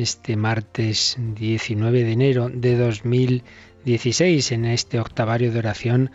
[0.00, 6.10] este martes 19 de enero de 2016 en este octavario de oración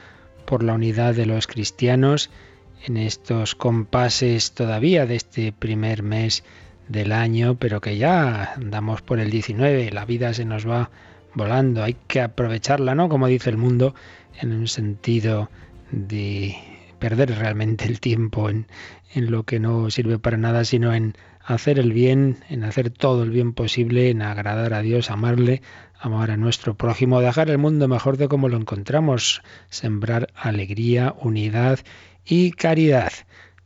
[0.45, 2.29] por la unidad de los cristianos
[2.85, 6.43] en estos compases todavía de este primer mes
[6.87, 10.91] del año, pero que ya andamos por el 19, la vida se nos va
[11.33, 13.09] volando, hay que aprovecharla, ¿no?
[13.09, 13.95] Como dice el mundo,
[14.39, 15.49] en un sentido
[15.91, 16.55] de
[16.99, 18.67] perder realmente el tiempo en,
[19.13, 21.15] en lo que no sirve para nada, sino en
[21.45, 25.61] hacer el bien, en hacer todo el bien posible, en agradar a Dios, amarle,
[25.99, 31.79] amar a nuestro prójimo, dejar el mundo mejor de como lo encontramos, sembrar alegría, unidad
[32.25, 33.11] y caridad.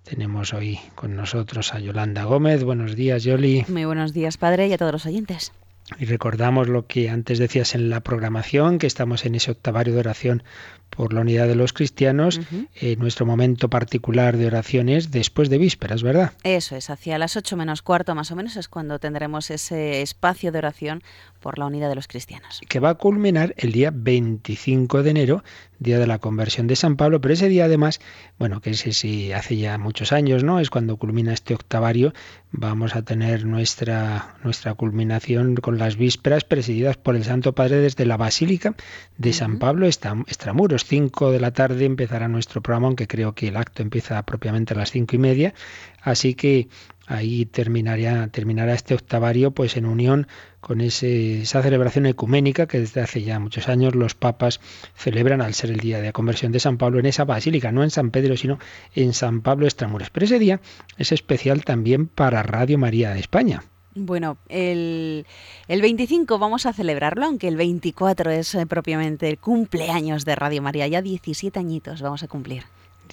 [0.04, 2.64] Tenemos hoy con nosotros a Yolanda Gómez.
[2.64, 3.66] Buenos días, Yoli.
[3.70, 5.54] Muy buenos días, padre, y a todos los oyentes.
[5.98, 10.00] Y recordamos lo que antes decías en la programación, que estamos en ese octavario de
[10.00, 10.44] oración
[10.90, 12.40] por la unidad de los cristianos.
[12.76, 16.34] Eh, nuestro momento particular de oración es después de vísperas, ¿verdad?
[16.44, 20.52] Eso es, hacia las ocho menos cuarto más o menos es cuando tendremos ese espacio
[20.52, 21.04] de oración
[21.40, 22.62] por la unidad de los cristianos.
[22.68, 25.44] Que va a culminar el día 25 de enero,
[25.80, 28.00] día de la conversión de San Pablo, pero ese día además,
[28.38, 30.60] bueno, que ese sí hace ya muchos años, ¿no?
[30.60, 32.14] Es cuando culmina este octavario,
[32.52, 38.06] vamos a tener nuestra, nuestra culminación con las vísperas presididas por el Santo Padre desde
[38.06, 38.76] la Basílica
[39.18, 43.58] de San Pablo Extramuros 5 de la tarde empezará nuestro programa, aunque creo que el
[43.58, 45.54] acto empieza propiamente a las cinco y media.
[46.02, 46.68] Así que
[47.10, 50.28] ahí terminaría, terminará este octavario pues en unión
[50.62, 54.62] con ese, esa celebración ecuménica que desde hace ya muchos años los papas
[54.96, 57.84] celebran al ser el día de la conversión de San Pablo en esa basílica, no
[57.84, 58.60] en San Pedro, sino
[58.94, 60.12] en San Pablo Extramuros.
[60.12, 60.62] Pero ese día
[60.98, 63.64] es especial también para Radio María de España.
[63.96, 65.26] Bueno, el,
[65.68, 70.62] el, 25 vamos a celebrarlo, aunque el 24 es eh, propiamente el cumpleaños de Radio
[70.62, 70.88] María.
[70.88, 72.66] Ya 17 añitos vamos a cumplir.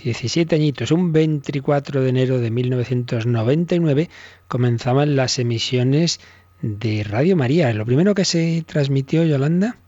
[0.02, 4.10] 17 añitos, un 24 de enero de 1999
[4.46, 6.20] comenzaban las emisiones
[6.62, 7.72] de Radio María.
[7.72, 9.78] Lo primero que se transmitió, Yolanda.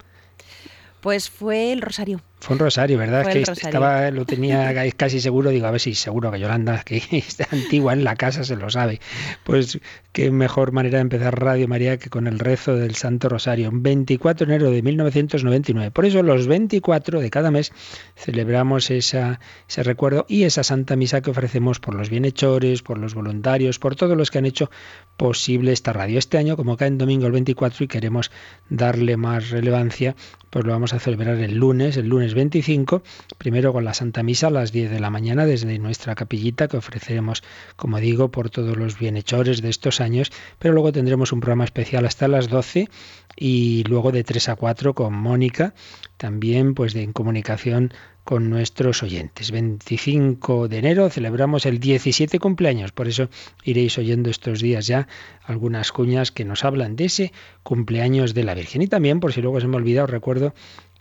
[1.00, 2.22] Pues fue el Rosario.
[2.40, 3.28] Fue un rosario, ¿verdad?
[3.28, 7.02] es que estaba, lo tenía casi seguro, digo, a ver si seguro que Yolanda, que
[7.10, 9.00] está antigua en la casa, se lo sabe.
[9.44, 9.80] Pues
[10.12, 13.70] qué mejor manera de empezar Radio María que con el rezo del Santo Rosario.
[13.72, 15.90] 24 de enero de 1999.
[15.90, 17.72] Por eso los 24 de cada mes
[18.16, 23.14] celebramos esa, ese recuerdo y esa Santa Misa que ofrecemos por los bienhechores, por los
[23.14, 24.70] voluntarios, por todos los que han hecho
[25.16, 26.18] posible esta radio.
[26.18, 28.30] Este año, como cae en domingo el 24 y queremos
[28.70, 30.14] darle más relevancia,
[30.50, 33.02] pues lo vamos a celebrar el lunes, el lunes 25,
[33.38, 36.76] primero con la Santa Misa a las 10 de la mañana desde nuestra capillita que
[36.76, 37.42] ofreceremos,
[37.76, 42.06] como digo, por todos los bienhechores de estos años, pero luego tendremos un programa especial
[42.06, 42.88] hasta las 12
[43.36, 45.74] y luego de 3 a 4 con Mónica,
[46.16, 47.92] también pues de en comunicación
[48.28, 49.52] con nuestros oyentes.
[49.52, 53.30] 25 de enero celebramos el 17 cumpleaños, por eso
[53.64, 55.08] iréis oyendo estos días ya
[55.44, 58.82] algunas cuñas que nos hablan de ese cumpleaños de la Virgen.
[58.82, 60.52] Y también, por si luego se me ha olvidado, recuerdo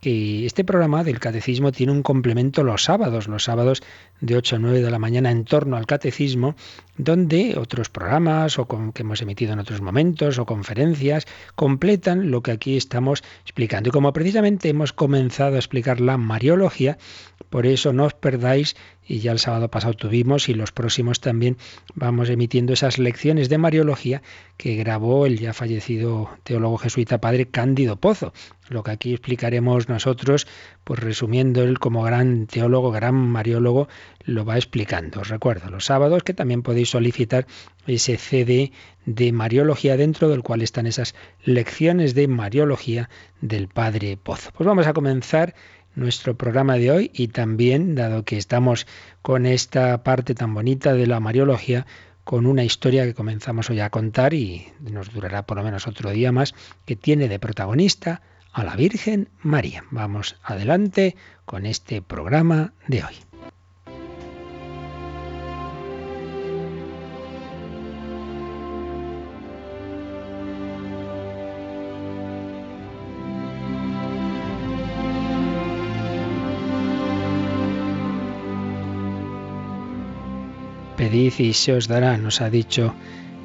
[0.01, 3.81] que este programa del catecismo tiene un complemento los sábados, los sábados
[4.21, 6.55] de 8 a 9 de la mañana en torno al catecismo,
[6.97, 11.25] donde otros programas o que hemos emitido en otros momentos o conferencias
[11.55, 13.89] completan lo que aquí estamos explicando.
[13.89, 16.97] Y como precisamente hemos comenzado a explicar la Mariología,
[17.49, 18.75] por eso no os perdáis
[19.07, 21.57] y ya el sábado pasado tuvimos y los próximos también
[21.95, 24.21] vamos emitiendo esas lecciones de Mariología
[24.57, 28.33] que grabó el ya fallecido teólogo jesuita padre Cándido Pozo.
[28.69, 30.45] Lo que aquí explicaremos nosotros,
[30.83, 33.87] pues resumiendo él como gran teólogo, gran mariólogo,
[34.25, 35.21] lo va explicando.
[35.21, 37.47] Os recuerdo los sábados que también podéis solicitar
[37.85, 38.73] ese CD
[39.05, 44.51] de Mariología dentro del cual están esas lecciones de Mariología del padre Pozo.
[44.53, 45.55] Pues vamos a comenzar
[45.97, 48.87] nuestro programa de hoy y también, dado que estamos
[49.21, 51.85] con esta parte tan bonita de la Mariología,
[52.23, 56.11] con una historia que comenzamos hoy a contar y nos durará por lo menos otro
[56.11, 56.53] día más,
[56.85, 58.21] que tiene de protagonista
[58.53, 59.83] a la Virgen María.
[59.91, 61.15] Vamos adelante
[61.45, 63.36] con este programa de hoy.
[81.07, 82.93] Pedid y se os dará, nos ha dicho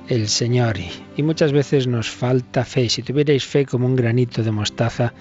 [0.09, 0.79] el Señor.
[1.17, 2.89] Y muchas veces nos falta fe.
[2.89, 5.15] Si tuvierais fe como un granito de mostaza,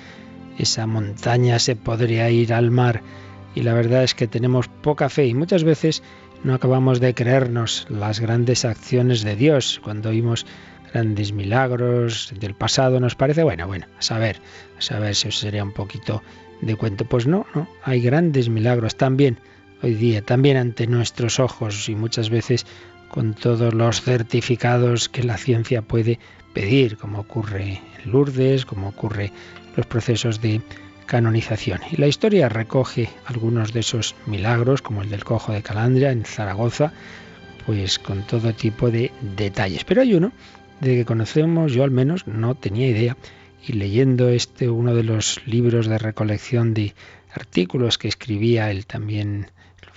[0.57, 3.03] esa montaña se podría ir al mar.
[3.53, 6.01] Y la verdad es que tenemos poca fe y muchas veces
[6.43, 9.79] no acabamos de creernos las grandes acciones de Dios.
[9.83, 10.47] Cuando oímos
[10.91, 14.37] grandes milagros del pasado nos parece, bueno, bueno, a saber,
[14.79, 16.23] a saber si eso sería un poquito
[16.61, 17.05] de cuento.
[17.05, 19.37] Pues no, no, hay grandes milagros también
[19.83, 22.65] hoy día, también ante nuestros ojos y muchas veces
[23.07, 26.19] con todos los certificados que la ciencia puede
[26.53, 29.33] pedir, como ocurre en Lourdes, como ocurre en
[29.75, 30.61] los procesos de
[31.05, 31.81] canonización.
[31.91, 36.23] Y la historia recoge algunos de esos milagros, como el del cojo de Calandria en
[36.25, 36.93] Zaragoza,
[37.65, 39.83] pues con todo tipo de detalles.
[39.83, 40.31] Pero hay uno
[40.79, 43.17] de que conocemos, yo al menos no tenía idea,
[43.67, 46.95] y leyendo este uno de los libros de recolección de
[47.33, 49.47] artículos que escribía el también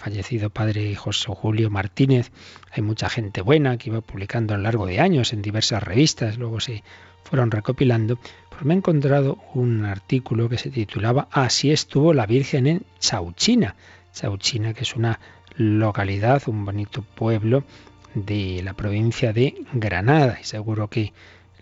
[0.04, 2.30] fallecido padre José Julio Martínez,
[2.70, 6.36] hay mucha gente buena que iba publicando a lo largo de años en diversas revistas,
[6.36, 6.84] luego se
[7.22, 8.18] fueron recopilando,
[8.50, 13.76] pues me he encontrado un artículo que se titulaba Así estuvo la Virgen en Chauchina.
[14.12, 15.20] Chauchina, que es una
[15.56, 17.64] localidad, un bonito pueblo
[18.14, 20.36] de la provincia de Granada.
[20.38, 21.14] Y seguro que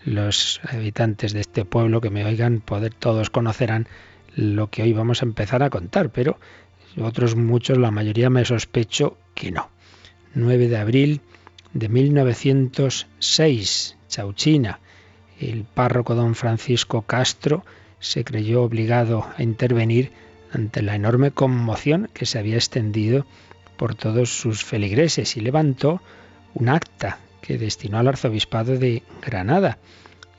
[0.05, 3.87] los habitantes de este pueblo que me oigan, poder, todos conocerán
[4.35, 6.39] lo que hoy vamos a empezar a contar, pero
[7.01, 9.71] otros muchos, la mayoría me sospecho que no.
[10.35, 11.21] 9 de abril
[11.73, 14.81] de 1906, Chauchina.
[15.41, 17.65] El párroco don Francisco Castro
[17.99, 20.13] se creyó obligado a intervenir
[20.53, 23.27] ante la enorme conmoción que se había extendido
[23.77, 26.03] por todos sus feligreses y levantó
[26.55, 29.79] un acta que destinó al arzobispado de Granada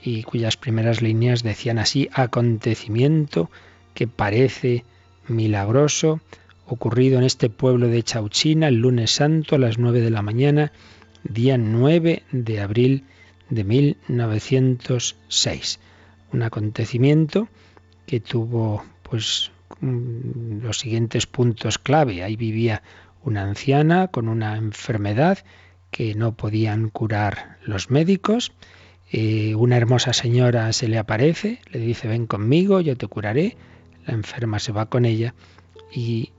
[0.01, 3.49] y cuyas primeras líneas decían así, acontecimiento
[3.93, 4.83] que parece
[5.27, 6.19] milagroso,
[6.65, 10.71] ocurrido en este pueblo de Chauchina el lunes santo a las nueve de la mañana,
[11.23, 13.05] día 9 de abril
[13.49, 15.79] de 1906.
[16.31, 17.47] Un acontecimiento
[18.05, 19.51] que tuvo pues
[19.81, 22.23] los siguientes puntos clave.
[22.23, 22.83] Ahí vivía
[23.23, 25.39] una anciana con una enfermedad
[25.91, 28.53] que no podían curar los médicos.
[29.11, 33.57] Eh, una hermosa señora se le aparece, le dice ven conmigo, yo te curaré.
[34.05, 35.33] La enferma se va con ella
[35.93, 36.31] y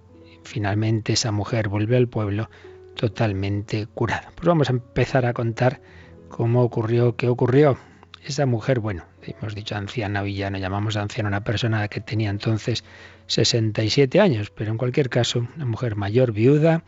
[0.45, 2.49] finalmente esa mujer vuelve al pueblo
[2.95, 4.31] totalmente curada.
[4.35, 5.81] Pues vamos a empezar a contar
[6.29, 7.79] cómo ocurrió, qué ocurrió.
[8.25, 12.85] Esa mujer, bueno, hemos dicho anciana villana, llamamos anciana a una persona que tenía entonces
[13.27, 16.85] 67 años, pero en cualquier caso, una mujer mayor, viuda,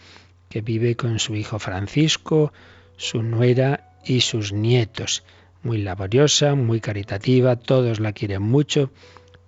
[0.48, 2.52] que vive con su hijo Francisco,
[2.96, 5.24] su nuera y sus nietos.
[5.62, 8.90] Muy laboriosa, muy caritativa, todos la quieren mucho,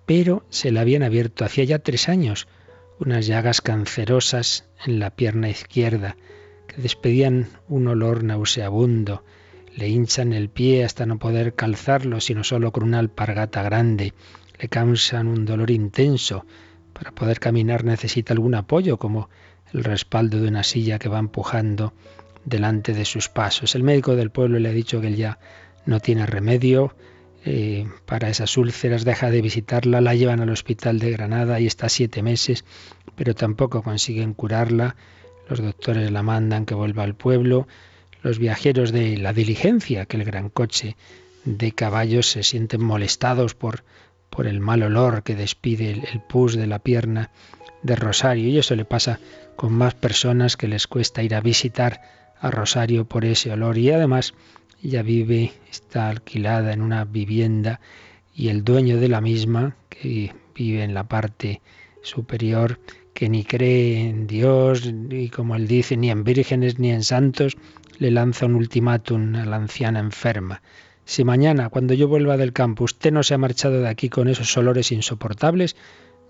[0.05, 2.47] pero se la habían abierto hacía ya tres años
[2.99, 6.17] unas llagas cancerosas en la pierna izquierda
[6.67, 9.23] que despedían un olor nauseabundo.
[9.75, 14.13] Le hinchan el pie hasta no poder calzarlo, sino solo con una alpargata grande.
[14.59, 16.45] Le causan un dolor intenso.
[16.93, 19.29] Para poder caminar necesita algún apoyo, como
[19.73, 21.93] el respaldo de una silla que va empujando
[22.43, 23.75] delante de sus pasos.
[23.75, 25.39] El médico del pueblo le ha dicho que él ya
[25.85, 26.93] no tiene remedio
[27.45, 31.87] eh, para esas úlceras, deja de visitarla, la llevan al hospital de Granada y está
[31.87, 32.65] siete meses,
[33.15, 34.95] pero tampoco consiguen curarla.
[35.47, 37.67] Los doctores la mandan que vuelva al pueblo.
[38.21, 40.97] Los viajeros de la diligencia, que el gran coche
[41.45, 43.83] de caballos, se sienten molestados por,
[44.29, 47.31] por el mal olor que despide el pus de la pierna
[47.81, 48.49] de Rosario.
[48.49, 49.19] Y eso le pasa
[49.55, 52.01] con más personas que les cuesta ir a visitar
[52.39, 53.77] a Rosario por ese olor.
[53.77, 54.33] Y además
[54.83, 57.79] ella vive, está alquilada en una vivienda
[58.33, 61.61] y el dueño de la misma, que vive en la parte
[62.01, 62.79] superior,
[63.13, 67.57] que ni cree en Dios, y como él dice, ni en vírgenes ni en santos,
[67.97, 70.61] le lanza un ultimátum a la anciana enferma.
[71.03, 74.29] Si mañana, cuando yo vuelva del campo, usted no se ha marchado de aquí con
[74.29, 75.75] esos olores insoportables,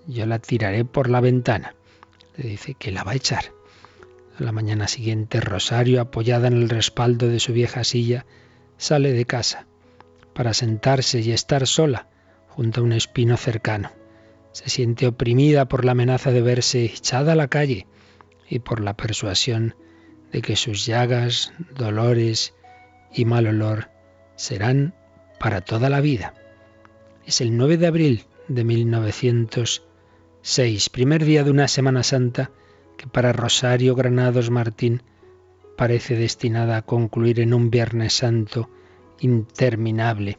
[0.08, 1.76] yo la tiraré por la ventana.
[2.38, 3.59] Le dice que la va a echar.
[4.40, 8.26] La mañana siguiente, Rosario, apoyada en el respaldo de su vieja silla,
[8.78, 9.68] sale de casa
[10.34, 12.08] para sentarse y estar sola
[12.48, 13.92] junto a un espino cercano.
[14.54, 17.86] Se siente oprimida por la amenaza de verse echada a la calle
[18.48, 19.76] y por la persuasión
[20.32, 22.54] de que sus llagas, dolores
[23.14, 23.90] y mal olor
[24.38, 24.96] serán
[25.38, 26.34] para toda la vida.
[27.26, 32.52] Es el 9 de abril de 1906, primer día de una Semana Santa
[33.00, 35.04] que para Rosario Granados Martín
[35.78, 38.70] parece destinada a concluir en un Viernes Santo
[39.22, 40.38] interminable.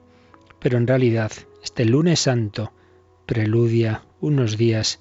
[0.58, 1.32] Pero en realidad,
[1.64, 2.74] este lunes santo
[3.24, 5.00] preludia unos días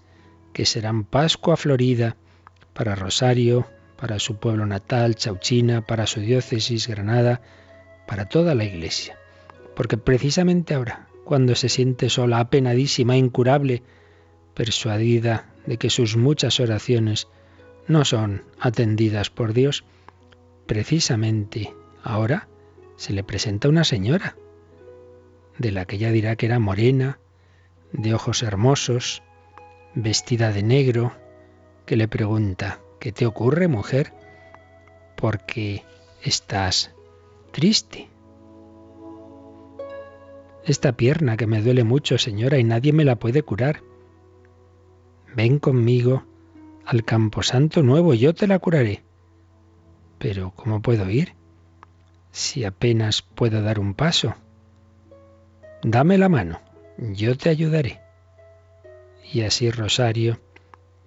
[0.54, 2.16] que serán Pascua Florida
[2.74, 7.42] para Rosario, para su pueblo natal, Chauchina, para su diócesis, Granada,
[8.08, 9.18] para toda la Iglesia.
[9.76, 13.84] Porque precisamente ahora, cuando se siente sola, apenadísima, incurable,
[14.54, 17.28] persuadida de que sus muchas oraciones
[17.90, 19.84] no son atendidas por Dios,
[20.68, 22.48] precisamente ahora
[22.96, 24.38] se le presenta una señora,
[25.58, 27.20] de la que ella dirá que era morena,
[27.92, 29.24] de ojos hermosos,
[29.96, 31.14] vestida de negro,
[31.88, 34.14] que le pregunta, ¿qué te ocurre, mujer?
[35.18, 35.84] Porque
[36.22, 36.94] estás
[37.52, 38.08] triste.
[40.64, 43.82] Esta pierna que me duele mucho, señora, y nadie me la puede curar.
[45.36, 46.29] Ven conmigo
[46.90, 49.04] al camposanto nuevo, yo te la curaré.
[50.18, 51.36] Pero ¿cómo puedo ir?
[52.32, 54.34] Si apenas puedo dar un paso.
[55.84, 56.60] Dame la mano,
[56.98, 58.00] yo te ayudaré.
[59.32, 60.40] Y así Rosario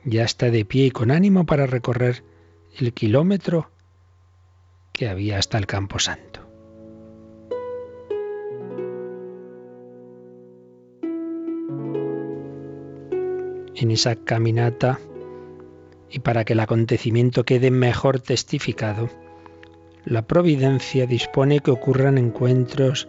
[0.04, 2.22] ya está de pie y con ánimo para recorrer
[2.78, 3.72] el kilómetro
[4.92, 6.46] que había hasta el camposanto.
[13.74, 15.00] En esa caminata,
[16.12, 19.08] y para que el acontecimiento quede mejor testificado,
[20.04, 23.08] la providencia dispone que ocurran encuentros,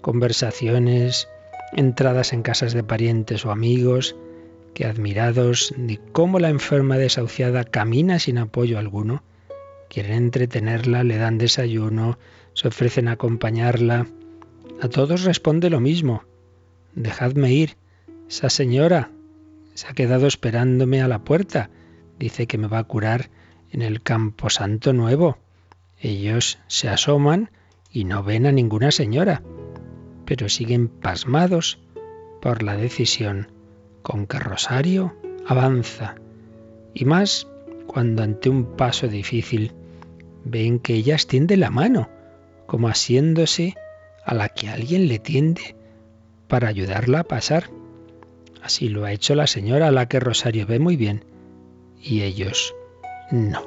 [0.00, 1.28] conversaciones,
[1.72, 4.14] entradas en casas de parientes o amigos,
[4.74, 9.22] que admirados de cómo la enferma desahuciada camina sin apoyo alguno,
[9.88, 12.18] quieren entretenerla, le dan desayuno,
[12.52, 14.06] se ofrecen a acompañarla.
[14.80, 16.24] A todos responde lo mismo.
[16.94, 17.76] Dejadme ir.
[18.28, 19.10] Esa señora
[19.74, 21.70] se ha quedado esperándome a la puerta.
[22.18, 23.30] Dice que me va a curar
[23.70, 25.38] en el campo santo nuevo.
[25.98, 27.50] Ellos se asoman
[27.90, 29.42] y no ven a ninguna señora,
[30.24, 31.80] pero siguen pasmados
[32.40, 33.48] por la decisión
[34.02, 35.14] con que Rosario
[35.46, 36.14] avanza.
[36.92, 37.48] Y más
[37.86, 39.72] cuando ante un paso difícil
[40.44, 42.08] ven que ella extiende la mano,
[42.66, 43.74] como asiéndose
[44.24, 45.74] a la que alguien le tiende
[46.48, 47.70] para ayudarla a pasar.
[48.62, 51.24] Así lo ha hecho la señora a la que Rosario ve muy bien
[52.04, 52.74] y ellos
[53.30, 53.66] no.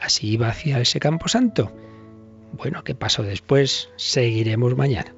[0.00, 1.72] Así iba hacia ese campo santo.
[2.52, 3.90] Bueno, ¿qué pasó después?
[3.96, 5.14] Seguiremos mañana.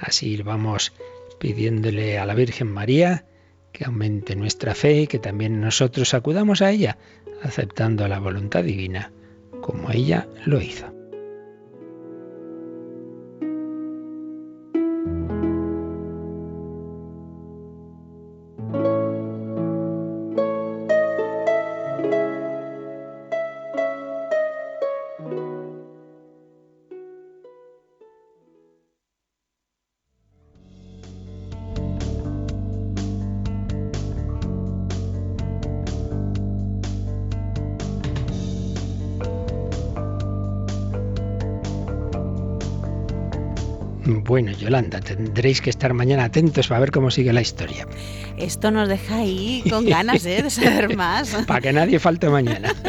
[0.00, 0.92] Así vamos
[1.38, 3.24] pidiéndole a la Virgen María
[3.72, 6.98] que aumente nuestra fe y que también nosotros acudamos a ella,
[7.42, 9.12] aceptando la voluntad divina
[9.60, 10.99] como ella lo hizo.
[44.30, 47.88] Bueno, Yolanda, tendréis que estar mañana atentos para ver cómo sigue la historia.
[48.38, 50.44] Esto nos deja ahí con ganas ¿eh?
[50.44, 51.30] de saber más.
[51.48, 52.68] para que nadie falte mañana.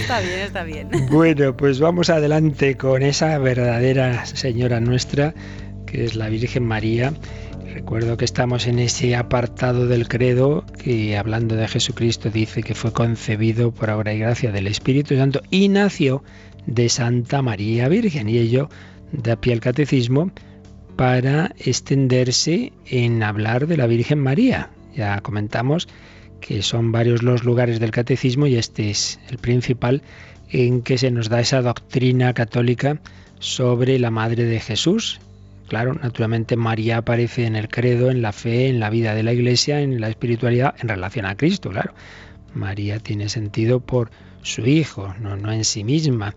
[0.00, 0.88] está bien, está bien.
[1.10, 5.34] Bueno, pues vamos adelante con esa verdadera señora nuestra,
[5.84, 7.12] que es la Virgen María.
[7.74, 12.94] Recuerdo que estamos en ese apartado del credo que hablando de Jesucristo dice que fue
[12.94, 16.24] concebido por obra y gracia del Espíritu Santo y nació
[16.64, 18.70] de Santa María Virgen y ello
[19.12, 20.30] da pie al catecismo
[20.96, 24.70] para extenderse en hablar de la Virgen María.
[24.94, 25.88] Ya comentamos
[26.40, 30.02] que son varios los lugares del catecismo y este es el principal
[30.50, 33.00] en que se nos da esa doctrina católica
[33.38, 35.20] sobre la Madre de Jesús.
[35.68, 39.32] Claro, naturalmente María aparece en el credo, en la fe, en la vida de la
[39.32, 41.94] Iglesia, en la espiritualidad, en relación a Cristo, claro.
[42.54, 44.10] María tiene sentido por
[44.42, 46.34] su Hijo, no, no en sí misma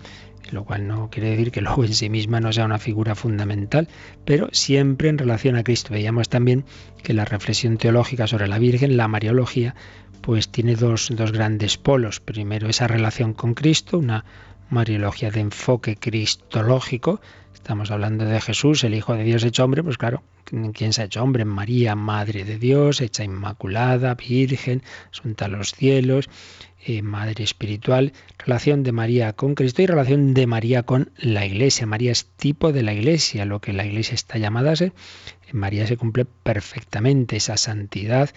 [0.51, 3.87] lo cual no quiere decir que luego en sí misma no sea una figura fundamental,
[4.25, 5.93] pero siempre en relación a Cristo.
[5.93, 6.65] Veíamos también
[7.03, 9.75] que la reflexión teológica sobre la Virgen, la Mariología,
[10.21, 12.19] pues tiene dos, dos grandes polos.
[12.19, 14.25] Primero, esa relación con Cristo, una
[14.69, 17.21] Mariología de enfoque cristológico.
[17.53, 20.23] Estamos hablando de Jesús, el Hijo de Dios hecho hombre, pues claro,
[20.73, 21.45] ¿quién se ha hecho hombre?
[21.45, 26.29] María, Madre de Dios, hecha Inmaculada, Virgen, asunta a los cielos,
[26.87, 31.87] eh, madre espiritual, relación de María con Cristo y relación de María con la Iglesia.
[31.87, 34.93] María es tipo de la Iglesia, lo que la Iglesia está llamada a ser.
[35.51, 38.29] María se cumple perfectamente esa santidad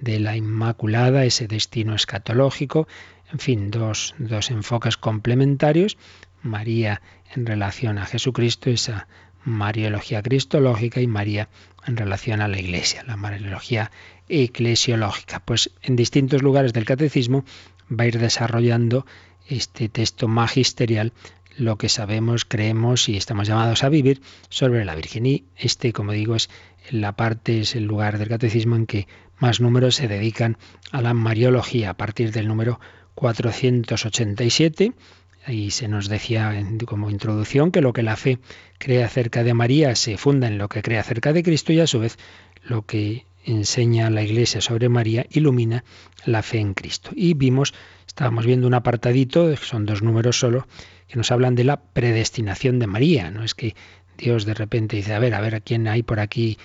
[0.00, 2.86] de la Inmaculada, ese destino escatológico,
[3.32, 5.98] en fin, dos, dos enfoques complementarios.
[6.42, 7.02] María
[7.34, 9.08] en relación a Jesucristo, esa
[9.44, 11.48] Mariología cristológica y María
[11.86, 13.90] en relación a la Iglesia, la Mariología
[14.28, 15.40] eclesiológica.
[15.40, 17.44] Pues en distintos lugares del catecismo
[17.90, 19.06] va a ir desarrollando
[19.48, 21.12] este texto magisterial
[21.56, 25.26] lo que sabemos, creemos y estamos llamados a vivir sobre la Virgen.
[25.26, 26.50] Y este, como digo, es
[26.90, 30.56] la parte es el lugar del catecismo en que más números se dedican
[30.92, 32.80] a la Mariología, a partir del número
[33.14, 34.92] 487.
[35.46, 36.52] Ahí se nos decía
[36.86, 38.38] como introducción que lo que la fe
[38.78, 41.86] cree acerca de María se funda en lo que cree acerca de Cristo y a
[41.86, 42.18] su vez
[42.64, 45.84] lo que enseña la Iglesia sobre María ilumina
[46.24, 47.10] la fe en Cristo.
[47.14, 47.72] Y vimos,
[48.06, 50.66] estábamos viendo un apartadito, son dos números solo,
[51.08, 53.30] que nos hablan de la predestinación de María.
[53.30, 53.74] No es que
[54.18, 56.58] Dios de repente dice, a ver, a ver, ¿a quién hay por aquí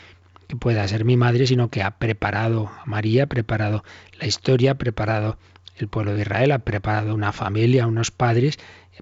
[0.48, 1.46] que pueda ser mi madre?
[1.48, 3.84] Sino que ha preparado a María, ha preparado
[4.20, 5.38] la historia, ha preparado
[5.78, 8.58] el pueblo de Israel, ha preparado una familia, unos padres,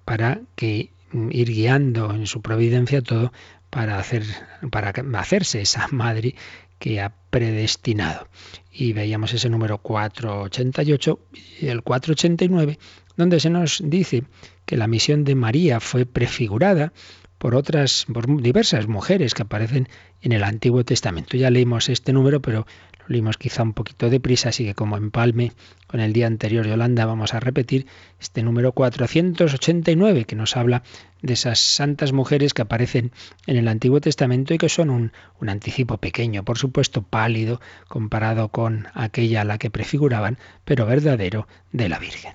[0.06, 3.32] para que mm, ir guiando en su providencia todo
[3.70, 4.24] para hacer
[4.72, 6.36] para hacerse esa madre
[6.80, 8.28] que ha predestinado.
[8.72, 11.20] Y veíamos ese número 488
[11.62, 12.80] y el 489,
[13.18, 14.24] donde se nos dice
[14.66, 16.94] que la misión de María fue prefigurada
[17.38, 19.88] por otras, por diversas mujeres que aparecen
[20.22, 21.38] en el Antiguo Testamento.
[21.38, 22.68] Ya leímos este número, pero
[23.10, 25.52] lo quizá un poquito deprisa, así que como empalme
[25.88, 27.88] con el día anterior Yolanda, vamos a repetir
[28.20, 30.84] este número 489 que nos habla
[31.22, 33.12] de esas santas mujeres que aparecen
[33.48, 35.12] en el Antiguo Testamento y que son un,
[35.42, 41.48] un anticipo pequeño, por supuesto pálido comparado con aquella a la que prefiguraban, pero verdadero
[41.72, 42.34] de la Virgen.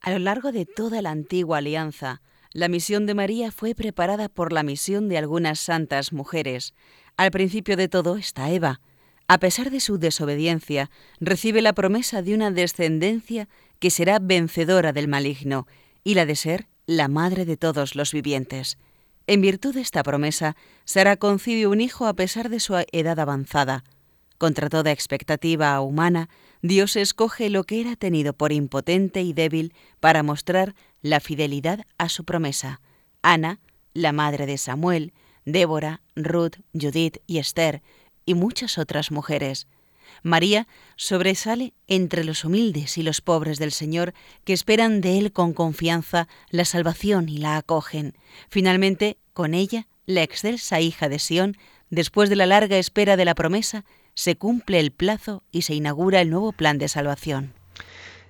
[0.00, 2.22] A lo largo de toda la antigua alianza,
[2.54, 6.72] la misión de María fue preparada por la misión de algunas santas mujeres.
[7.18, 8.80] Al principio de todo está Eva.
[9.28, 13.46] A pesar de su desobediencia, recibe la promesa de una descendencia
[13.78, 15.66] que será vencedora del maligno
[16.02, 18.78] y la de ser la madre de todos los vivientes.
[19.26, 20.56] En virtud de esta promesa,
[20.86, 23.84] Sara concibe un hijo a pesar de su edad avanzada.
[24.38, 26.30] Contra toda expectativa humana,
[26.62, 32.08] Dios escoge lo que era tenido por impotente y débil para mostrar la fidelidad a
[32.08, 32.80] su promesa.
[33.20, 33.60] Ana,
[33.92, 35.12] la madre de Samuel,
[35.44, 37.82] Débora, Ruth, Judith y Esther,
[38.28, 39.66] y muchas otras mujeres.
[40.22, 44.12] María sobresale entre los humildes y los pobres del Señor
[44.44, 48.14] que esperan de Él con confianza la salvación y la acogen.
[48.50, 51.56] Finalmente, con ella, la excelsa hija de Sión,
[51.88, 56.20] después de la larga espera de la promesa, se cumple el plazo y se inaugura
[56.20, 57.54] el nuevo plan de salvación.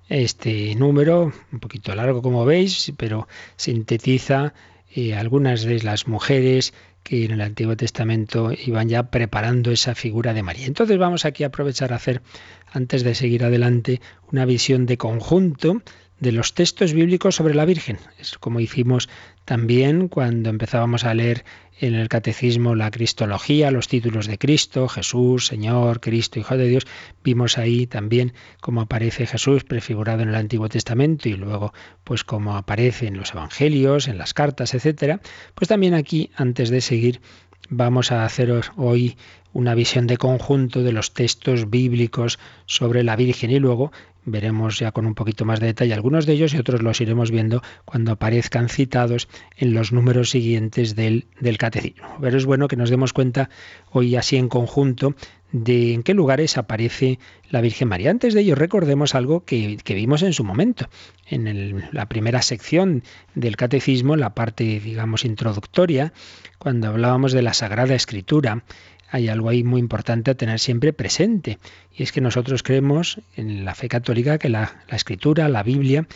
[0.09, 4.55] Este número, un poquito largo como veis, pero sintetiza
[4.95, 10.35] eh, algunas de las mujeres que en el Antiguo Testamento iban ya preparando esa figura
[10.35, 10.67] de María.
[10.67, 12.23] Entonces vamos aquí a aprovechar a hacer,
[12.71, 15.83] antes de seguir adelante, una visión de conjunto
[16.21, 17.99] de los textos bíblicos sobre la Virgen.
[18.19, 19.09] Es como hicimos
[19.49, 21.43] también cuando empezábamos a leer
[21.81, 26.87] en el catecismo la cristología, los títulos de Cristo, Jesús, Señor, Cristo, Hijo de Dios.
[27.25, 31.73] Vimos ahí también cómo aparece Jesús prefigurado en el Antiguo Testamento y luego
[32.05, 35.23] pues cómo aparece en los evangelios, en las cartas, etcétera.
[35.55, 37.23] Pues también aquí antes de seguir
[37.71, 39.17] vamos a hacer hoy
[39.59, 43.91] una visión de conjunto de los textos bíblicos sobre la Virgen y luego
[44.25, 47.33] veremos ya con un poquito más de detalle algunos de ellos y otros los iremos
[47.33, 52.07] viendo cuando aparezcan citados en los números siguientes del, del catecismo.
[52.21, 53.51] Pero es bueno que nos demos cuenta
[53.91, 55.17] hoy así en conjunto
[55.51, 57.19] de en qué lugares aparece
[57.51, 58.11] la Virgen María.
[58.11, 60.89] Antes de ello, recordemos algo que, vimos en su momento,
[61.27, 63.03] en la primera sección
[63.35, 66.13] del catecismo, la parte, digamos, introductoria,
[66.59, 68.63] cuando hablábamos de la Sagrada Escritura
[69.11, 71.59] hay algo ahí muy importante a tener siempre presente.
[71.93, 76.07] Y es que nosotros creemos en la fe católica que la, escritura, la Biblia,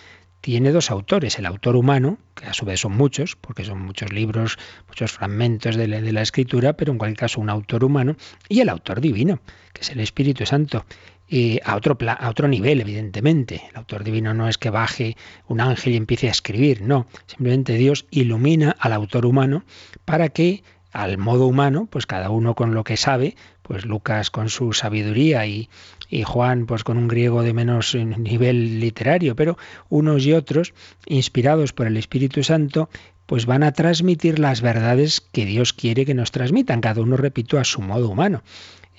[0.40, 4.12] tiene dos autores, el autor humano, que a su vez son muchos, porque son muchos
[4.12, 8.16] libros, muchos fragmentos de la, escritura, pero en cualquier caso un autor humano,
[8.48, 9.40] y el autor divino,
[9.72, 10.84] que es el Espíritu Santo.
[11.64, 13.62] A, otro, a otro nivel, evidentemente.
[13.70, 15.16] El autor divino no es que baje
[15.48, 17.06] un ángel y empiece a escribir, no.
[17.24, 19.64] Simplemente Dios ilumina al autor humano
[20.04, 24.48] para que al modo humano, pues cada uno con lo que sabe, pues Lucas con
[24.48, 25.68] su sabiduría y,
[26.08, 29.56] y, Juan pues con un griego de menos nivel literario, pero
[29.88, 30.74] unos y otros,
[31.06, 32.88] inspirados por el Espíritu Santo,
[33.26, 37.58] pues van a transmitir las verdades que Dios quiere que nos transmitan, cada uno, repito,
[37.58, 38.42] a su modo humano.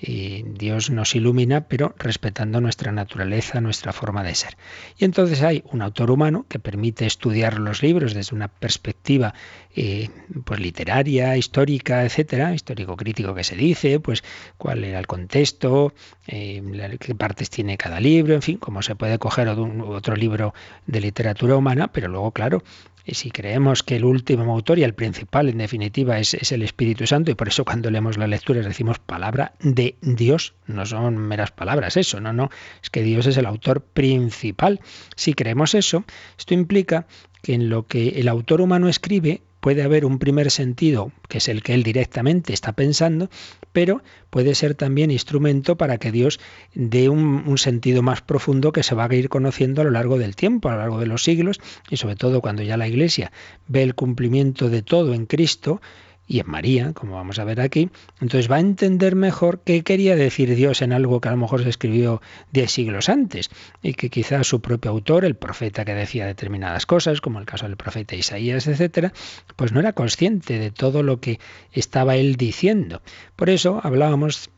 [0.00, 4.56] Dios nos ilumina, pero respetando nuestra naturaleza, nuestra forma de ser.
[4.98, 9.34] Y entonces hay un autor humano que permite estudiar los libros desde una perspectiva
[9.74, 10.10] eh,
[10.44, 14.22] pues literaria, histórica, etcétera, histórico-crítico que se dice, pues
[14.58, 15.94] cuál era el contexto,
[16.26, 20.54] eh, qué partes tiene cada libro, en fin, cómo se puede coger otro libro
[20.86, 22.62] de literatura humana, pero luego, claro,
[23.04, 26.62] y si creemos que el último autor y el principal, en definitiva, es, es, el
[26.62, 31.18] Espíritu Santo, y por eso cuando leemos las lecturas decimos palabra de Dios, no son
[31.18, 32.50] meras palabras eso, no, no,
[32.82, 34.80] es que Dios es el autor principal.
[35.16, 36.04] Si creemos eso,
[36.38, 37.06] esto implica
[37.42, 41.48] que en lo que el autor humano escribe, puede haber un primer sentido, que es
[41.48, 43.30] el que él directamente está pensando,
[43.72, 46.38] pero puede ser también instrumento para que Dios
[46.74, 50.36] dé un, sentido más profundo que se va a ir conociendo a lo largo del
[50.36, 53.32] tiempo, a lo largo de los siglos, y sobre todo cuando ya la Iglesia
[53.66, 55.80] ve el cumplimiento de todo en Cristo,
[56.26, 60.16] y en María, como vamos a ver aquí, entonces va a entender mejor qué quería
[60.16, 63.50] decir Dios en algo que a lo mejor se escribió diez siglos antes
[63.82, 67.66] y que quizás su propio autor, el profeta que decía determinadas cosas, como el caso
[67.66, 69.12] del profeta Isaías, etcétera,
[69.56, 71.40] pues no era consciente de todo lo que
[71.72, 73.02] estaba él diciendo.
[73.36, 74.50] Por eso hablábamos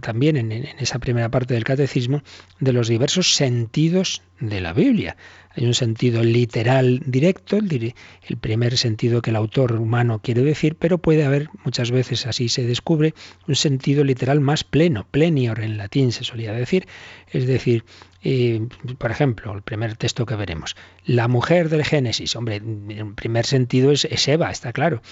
[0.00, 2.22] también en esa primera parte del catecismo
[2.60, 5.16] de los diversos sentidos de la Biblia.
[5.54, 7.94] Hay un sentido literal directo, el,
[8.40, 12.66] primer sentido que el autor humano quiere decir, pero puede haber, muchas veces así se
[12.66, 13.14] descubre,
[13.46, 16.86] un sentido literal más pleno, plenior en latín se solía decir,
[17.30, 17.84] es decir,
[18.22, 18.66] eh,
[18.98, 23.92] por ejemplo, el primer texto que veremos, la mujer del Génesis, hombre, en primer sentido
[23.92, 25.02] es, es Eva, está claro,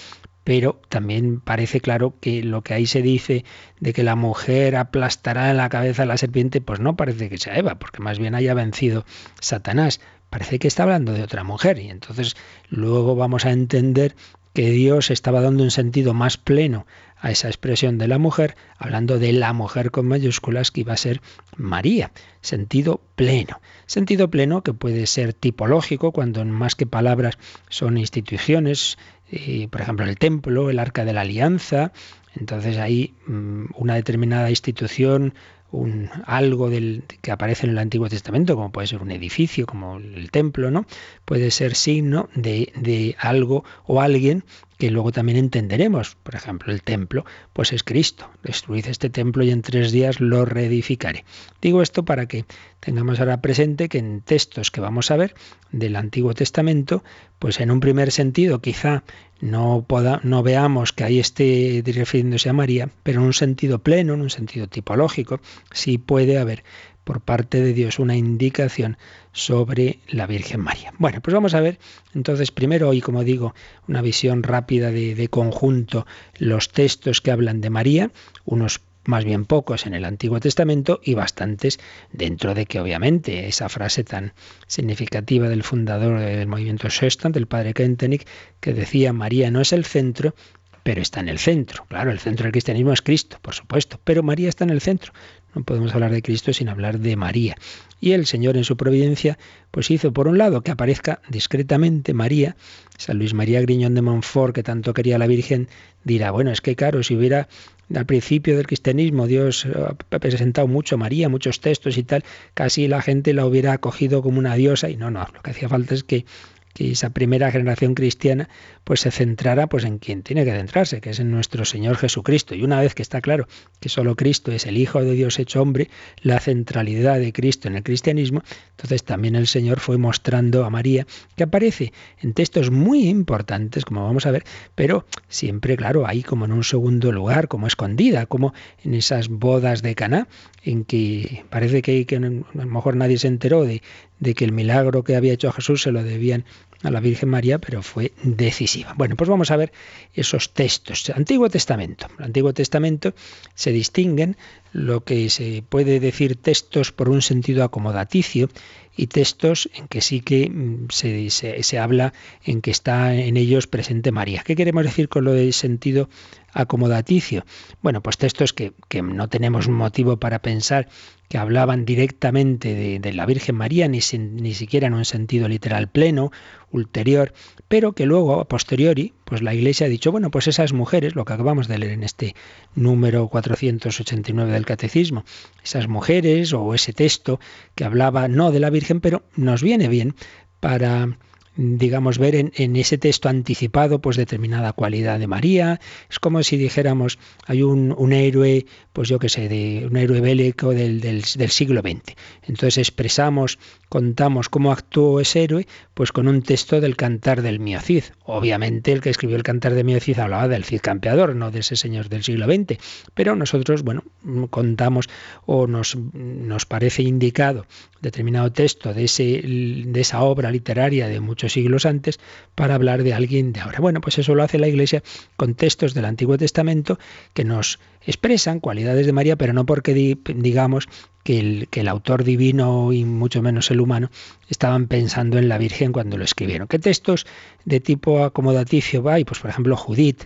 [0.43, 3.45] pero también parece claro que lo que ahí se dice
[3.79, 7.37] de que la mujer aplastará en la cabeza a la serpiente, pues no parece que
[7.37, 9.05] sea Eva, porque más bien haya vencido
[9.39, 12.35] Satanás parece que está hablando de otra mujer y entonces
[12.69, 14.15] luego vamos a entender
[14.53, 19.19] que Dios estaba dando un sentido más pleno a esa expresión de la mujer, hablando
[19.19, 21.21] de la mujer con mayúsculas que iba a ser
[21.55, 22.11] María.
[22.41, 23.61] Sentido pleno.
[23.85, 27.37] Sentido pleno que puede ser tipológico, cuando más que palabras
[27.69, 28.97] son instituciones,
[29.31, 31.91] eh, por ejemplo el templo, el arca de la alianza.
[32.35, 35.33] Entonces ahí mm, una determinada institución
[35.71, 39.97] un algo del, que aparece en el Antiguo Testamento, como puede ser un edificio, como
[39.97, 40.85] el templo, ¿no?
[41.25, 44.43] Puede ser signo de, de algo o alguien
[44.81, 46.17] que luego también entenderemos.
[46.23, 48.31] Por ejemplo, el templo, pues es Cristo.
[48.41, 51.23] Destruid este templo y en tres días lo reedificaré.
[51.61, 52.45] Digo esto para que
[52.79, 55.35] tengamos ahora presente que en textos que vamos a ver
[55.71, 57.03] del Antiguo Testamento,
[57.37, 59.03] pues en un primer sentido quizá
[59.39, 59.85] no,
[60.23, 64.31] no veamos que ahí esté refiriéndose a María, pero en un sentido pleno, en un
[64.31, 65.41] sentido tipológico,
[65.71, 66.63] sí puede haber
[67.03, 68.97] por parte de Dios una indicación
[69.31, 70.93] sobre la Virgen María.
[70.97, 71.79] Bueno, pues vamos a ver
[72.13, 73.53] entonces primero y como digo,
[73.87, 76.05] una visión rápida de, de conjunto,
[76.37, 78.11] los textos que hablan de María,
[78.45, 81.79] unos más bien pocos en el Antiguo Testamento y bastantes
[82.11, 84.33] dentro de que obviamente esa frase tan
[84.67, 88.27] significativa del fundador del movimiento Sextant, del padre Kentenich,
[88.59, 90.35] que decía María no es el centro,
[90.83, 91.85] pero está en el centro.
[91.87, 95.13] Claro, el centro del cristianismo es Cristo, por supuesto, pero María está en el centro.
[95.55, 97.55] No podemos hablar de Cristo sin hablar de María.
[97.99, 99.37] Y el Señor en su providencia,
[99.69, 102.55] pues hizo por un lado que aparezca discretamente María,
[102.97, 105.67] San Luis María Griñón de Montfort, que tanto quería la Virgen,
[106.03, 107.47] dirá, bueno, es que claro, si hubiera
[107.95, 112.87] al principio del cristianismo Dios ha presentado mucho a María, muchos textos y tal, casi
[112.87, 115.93] la gente la hubiera acogido como una diosa y no, no, lo que hacía falta
[115.93, 116.25] es que
[116.73, 118.49] que esa primera generación cristiana
[118.83, 122.55] pues se centrara pues en quien tiene que centrarse, que es en nuestro Señor Jesucristo.
[122.55, 123.47] Y una vez que está claro
[123.79, 125.89] que solo Cristo es el Hijo de Dios hecho hombre,
[126.21, 131.05] la centralidad de Cristo en el cristianismo, entonces también el Señor fue mostrando a María
[131.35, 134.43] que aparece en textos muy importantes, como vamos a ver,
[134.75, 138.53] pero siempre, claro, ahí como en un segundo lugar, como escondida, como
[138.83, 140.27] en esas bodas de Caná,
[140.63, 143.81] en que parece que, que a lo mejor nadie se enteró de,
[144.21, 146.45] de que el milagro que había hecho Jesús se lo debían
[146.83, 148.93] a la Virgen María, pero fue decisiva.
[148.95, 149.71] Bueno, pues vamos a ver
[150.13, 151.09] esos textos.
[151.09, 152.07] Antiguo Testamento.
[152.19, 153.13] El Antiguo Testamento
[153.55, 154.37] se distinguen
[154.71, 158.49] lo que se puede decir textos por un sentido acomodaticio
[158.95, 163.67] y textos en que sí que mm, se, se, habla en que está en ellos
[163.67, 164.43] presente María.
[164.45, 166.09] ¿Qué queremos decir con lo de sentido
[166.53, 167.45] acomodaticio?
[167.81, 170.87] Bueno, pues textos que, que no tenemos motivo para pensar
[171.31, 176.29] que hablaban directamente de, la Virgen María, ni, ni siquiera en un sentido literal pleno,
[176.71, 177.31] ulterior,
[177.71, 181.23] pero que luego, a posteriori, pues la Iglesia ha dicho, bueno, pues esas mujeres, lo
[181.23, 182.35] que acabamos de leer en este
[182.75, 185.23] número 489 del Catecismo,
[185.63, 187.39] esas mujeres o ese texto
[187.73, 190.15] que hablaba no de la Virgen, pero nos viene bien
[190.59, 191.17] para
[191.55, 195.79] digamos, ver en, ese texto anticipado pues determinada cualidad de María.
[196.09, 200.69] Es como si dijéramos, hay un, héroe, pues yo qué sé, de un héroe bélico
[200.71, 202.15] del, del, siglo XX.
[202.43, 203.59] Entonces expresamos,
[203.89, 208.03] contamos cómo actuó ese héroe, pues con un texto del cantar del Miocid.
[208.23, 211.75] Obviamente el que escribió el cantar del Miocid hablaba del Cid campeador, no de ese
[211.75, 212.77] señor del siglo XX.
[213.13, 214.03] Pero nosotros, bueno,
[214.49, 215.09] contamos
[215.45, 217.65] o nos, nos parece indicado
[218.01, 222.19] determinado texto de, ese, de esa obra literaria de muchos siglos antes
[222.55, 223.79] para hablar de alguien de ahora.
[223.79, 225.03] Bueno, pues eso lo hace la Iglesia
[225.37, 226.99] con textos del Antiguo Testamento
[227.33, 230.87] que nos expresan cualidades de María, pero no porque digamos
[231.23, 234.09] que el, que el, autor divino y mucho menos el humano
[234.49, 236.67] estaban pensando en la Virgen cuando lo escribieron.
[236.67, 237.27] ¿Qué textos
[237.65, 239.23] de tipo acomodaticio hay?
[239.23, 240.23] Pues por ejemplo Judith,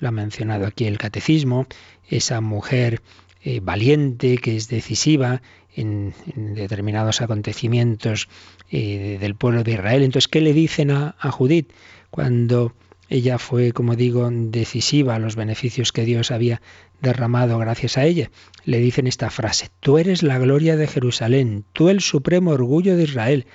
[0.00, 1.66] lo ha mencionado aquí el catecismo,
[2.08, 3.02] esa mujer
[3.42, 5.42] eh, valiente que es decisiva
[5.74, 8.28] en, determinados acontecimientos
[8.70, 10.02] eh, del pueblo de Israel.
[10.02, 11.72] Entonces, ¿qué le dicen a, a Judith
[12.10, 12.74] cuando
[13.08, 16.60] ella fue, como digo, decisiva a los beneficios que Dios había
[17.00, 18.30] derramado gracias a ella.
[18.64, 23.04] Le dicen esta frase, tú eres la gloria de Jerusalén, tú el supremo orgullo de
[23.04, 23.46] Israel,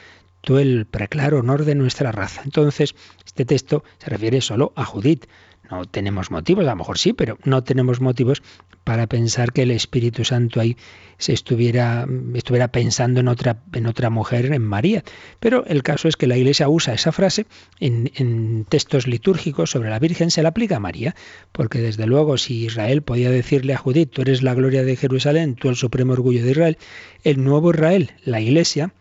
[0.42, 2.42] tú el preclaro honor de nuestra raza.
[2.46, 2.96] Entonces,
[3.26, 5.26] este texto se refiere solo a Judith.
[5.74, 8.44] No tenemos motivos, a lo mejor sí, pero no tenemos motivos
[8.84, 10.78] para pensar que el Espíritu Santo ahí
[11.18, 12.06] se estuviera,
[12.36, 15.04] estuviera pensando en otra, en otra mujer, en María.
[15.40, 17.48] Pero el caso es que la Iglesia usa esa frase
[17.80, 21.16] en, textos litúrgicos sobre la Virgen, se la aplica a María,
[21.52, 25.56] porque desde luego si Israel podía decirle a Judith, tú eres la gloria de Jerusalén,
[25.56, 26.78] tú el supremo orgullo de Israel,
[27.24, 28.94] el nuevo Israel, la Iglesia,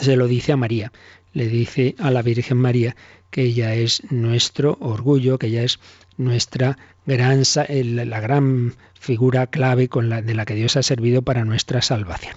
[0.00, 0.92] se lo dice a María,
[1.32, 2.96] le dice a la Virgen María
[3.36, 5.78] que ella es nuestro orgullo, que ella es
[6.16, 12.34] nuestra gran, la gran figura clave de la que Dios ha servido para nuestra salvación.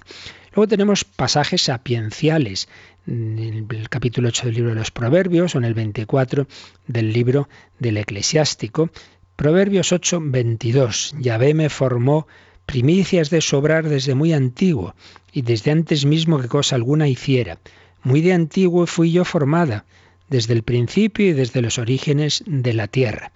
[0.53, 2.67] Luego tenemos pasajes sapienciales
[3.07, 6.47] en el capítulo 8 del libro de los Proverbios o en el 24
[6.87, 7.47] del libro
[7.79, 8.89] del Eclesiástico.
[9.37, 11.15] Proverbios 8, 22.
[11.17, 12.27] Yahvé me formó
[12.65, 14.95] primicias de sobrar desde muy antiguo
[15.31, 17.57] y desde antes mismo que cosa alguna hiciera.
[18.03, 19.85] Muy de antiguo fui yo formada,
[20.29, 23.31] desde el principio y desde los orígenes de la tierra.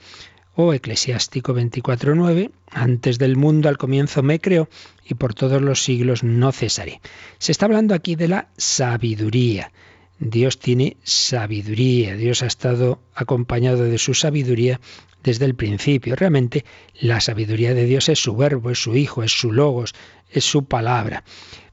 [0.56, 4.69] O Eclesiástico 24.9, antes del mundo al comienzo me creó
[5.03, 7.01] y por todos los siglos no cesaré.
[7.39, 9.71] Se está hablando aquí de la sabiduría.
[10.19, 14.79] Dios tiene sabiduría, Dios ha estado acompañado de su sabiduría
[15.23, 16.15] desde el principio.
[16.15, 16.65] Realmente
[16.99, 19.95] la sabiduría de Dios es su verbo, es su hijo, es su logos,
[20.29, 21.23] es su palabra.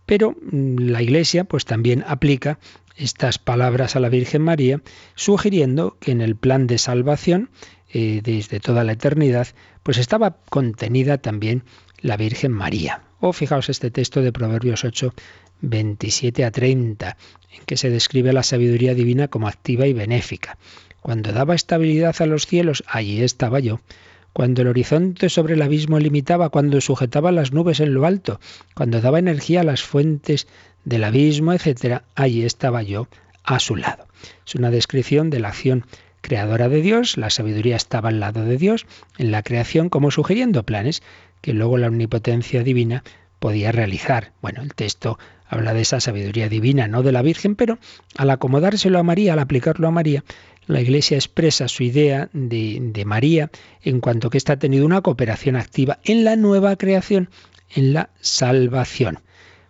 [0.06, 2.58] Pero mm, la Iglesia pues también aplica
[2.96, 4.82] estas palabras a la Virgen María,
[5.14, 7.50] sugiriendo que en el plan de salvación,
[7.92, 9.48] eh, desde toda la eternidad,
[9.82, 11.64] pues estaba contenida también
[12.00, 13.02] la Virgen María.
[13.20, 15.12] O fijaos este texto de Proverbios 8,
[15.60, 17.16] 27 a 30,
[17.52, 20.58] en que se describe la sabiduría divina como activa y benéfica.
[21.00, 23.80] Cuando daba estabilidad a los cielos, allí estaba yo.
[24.32, 28.40] Cuando el horizonte sobre el abismo limitaba, cuando sujetaba las nubes en lo alto,
[28.74, 30.46] cuando daba energía a las fuentes
[30.84, 33.08] del abismo, etc., allí estaba yo
[33.44, 34.06] a su lado.
[34.46, 35.84] Es una descripción de la acción
[36.20, 38.86] creadora de Dios, la sabiduría estaba al lado de Dios
[39.18, 41.02] en la creación como sugiriendo planes
[41.40, 43.02] que luego la omnipotencia divina
[43.38, 44.32] podía realizar.
[44.42, 47.78] Bueno, el texto habla de esa sabiduría divina, no de la Virgen, pero
[48.16, 50.22] al acomodárselo a María, al aplicarlo a María,
[50.70, 53.50] la Iglesia expresa su idea de, de María
[53.82, 57.30] en cuanto que ésta ha tenido una cooperación activa en la nueva creación,
[57.74, 59.20] en la salvación.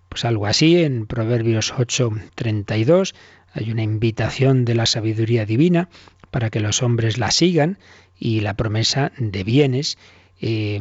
[0.08, 3.14] Pues algo así en Proverbios 8:32
[3.52, 5.88] hay una invitación de la sabiduría divina
[6.30, 7.78] para que los hombres la sigan
[8.18, 9.98] y la promesa de bienes
[10.40, 10.80] eh,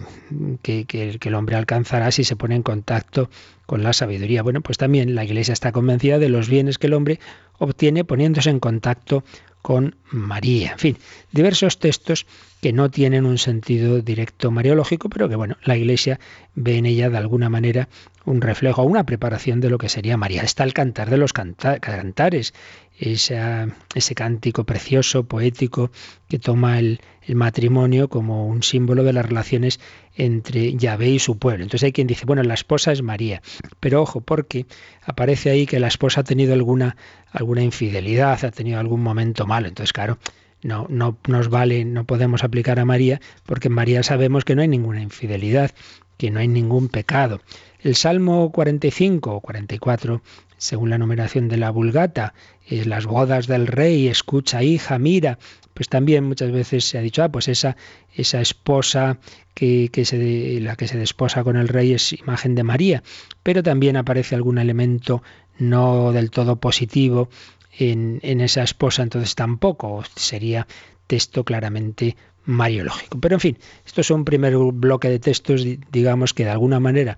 [0.61, 3.29] que, que, el hombre alcanzará si se pone en contacto
[3.65, 4.41] con la sabiduría.
[4.41, 7.19] Bueno, pues también la Iglesia está convencida de los bienes que el hombre
[7.57, 9.23] obtiene poniéndose en contacto
[9.61, 10.71] con María.
[10.73, 10.97] En fin,
[11.31, 12.25] diversos textos
[12.61, 16.19] que no tienen un sentido directo mariológico, pero que bueno, la Iglesia
[16.55, 17.89] ve en ella de alguna manera
[18.25, 20.43] un reflejo, una preparación de lo que sería María.
[20.43, 22.53] Está el cantar de los cantares,
[22.99, 25.91] ese cántico precioso, poético,
[26.27, 29.79] que toma el, matrimonio como un símbolo de las relaciones
[30.15, 31.63] entre Yahvé y su pueblo.
[31.63, 33.43] Entonces hay quien dice, bueno, la esposa es María,
[33.79, 34.65] pero ojo, porque
[35.03, 36.97] aparece ahí que la esposa ha tenido alguna,
[37.31, 39.67] alguna infidelidad, ha tenido algún momento malo.
[39.67, 40.17] Entonces, claro,
[40.63, 44.63] no, no nos vale, no podemos aplicar a María, porque en María sabemos que no
[44.63, 45.69] hay ninguna infidelidad,
[46.17, 47.41] que no hay ningún pecado.
[47.79, 50.21] El Salmo 45 o 44,
[50.59, 52.35] según la numeración de la Vulgata,
[52.67, 55.39] es las bodas del rey, escucha hija, mira.
[55.73, 57.75] Pues también muchas veces se ha dicho, ah, pues esa,
[58.13, 59.17] esa esposa
[59.55, 63.01] que, que se, la que se desposa con el rey es imagen de María.
[63.41, 65.23] Pero también aparece algún elemento
[65.57, 67.29] no del todo positivo
[67.77, 70.67] en, esa esposa, entonces tampoco sería
[71.07, 73.19] texto claramente mariológico.
[73.19, 77.17] Pero en fin, esto es un primer bloque de textos, digamos, que de alguna manera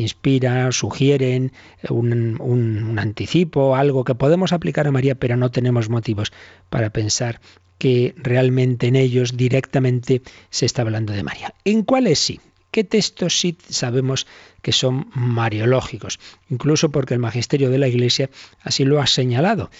[0.00, 1.52] inspiran, sugieren
[1.88, 6.32] un, un, anticipo, algo que podemos aplicar a María, pero no tenemos motivos
[6.70, 7.40] para pensar
[7.78, 11.54] que realmente en ellos directamente se está hablando de María.
[11.64, 12.40] ¿En cuáles sí?
[12.70, 14.26] ¿Qué textos sí sabemos
[14.62, 16.18] que son mariológicos,
[16.50, 18.30] incluso porque el magisterio de la Iglesia
[18.62, 19.70] así lo ha señalado.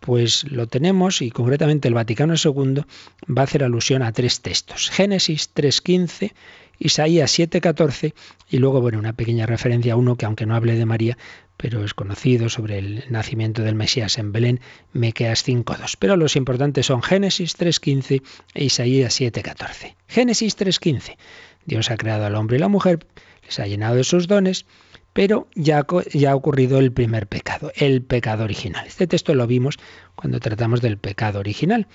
[0.00, 2.82] Pues lo tenemos y concretamente el Vaticano II
[3.28, 4.90] va a hacer alusión a tres textos.
[4.90, 6.32] Génesis 3.15,
[6.78, 8.14] Isaías 7.14
[8.48, 11.18] y luego, bueno, una pequeña referencia a uno que aunque no hable de María,
[11.56, 14.60] pero es conocido sobre el nacimiento del Mesías en Belén,
[14.92, 15.96] Mequeas 5.2.
[15.98, 18.22] Pero los importantes son Génesis 3.15
[18.54, 19.96] e Isaías 7.14.
[20.06, 21.16] Génesis 3.15.
[21.64, 23.06] Dios ha creado al hombre y la mujer,
[23.44, 24.66] les ha llenado de sus dones,
[25.12, 28.86] pero ya, ya, ha ocurrido el primer pecado, el pecado original.
[28.86, 29.78] Este texto lo vimos
[30.14, 31.86] cuando tratamos del pecado original,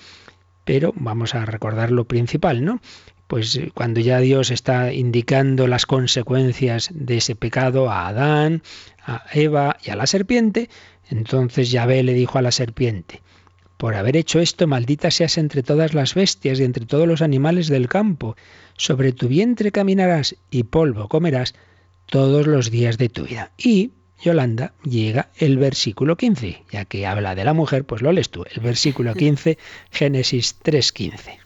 [0.64, 2.80] pero vamos a recordar lo principal, ¿no?
[3.26, 8.62] Pues eh, cuando ya Dios está indicando las consecuencias de ese pecado a Adán,
[9.04, 10.68] a Eva y a la serpiente,
[11.10, 13.22] entonces Yahvé le dijo a la serpiente,
[13.76, 17.66] por haber hecho esto, maldita seas entre todas las bestias y entre todos los animales
[17.66, 18.36] del campo,
[18.76, 21.54] sobre tu vientre caminarás y polvo comerás
[22.06, 23.50] todos los días de tu vida.
[23.58, 23.90] Y
[24.22, 28.44] Yolanda, llega el versículo 15, ya que habla de la mujer, pues lo lees tú,
[28.54, 29.58] el versículo 15,
[29.90, 31.41] Génesis 3.15.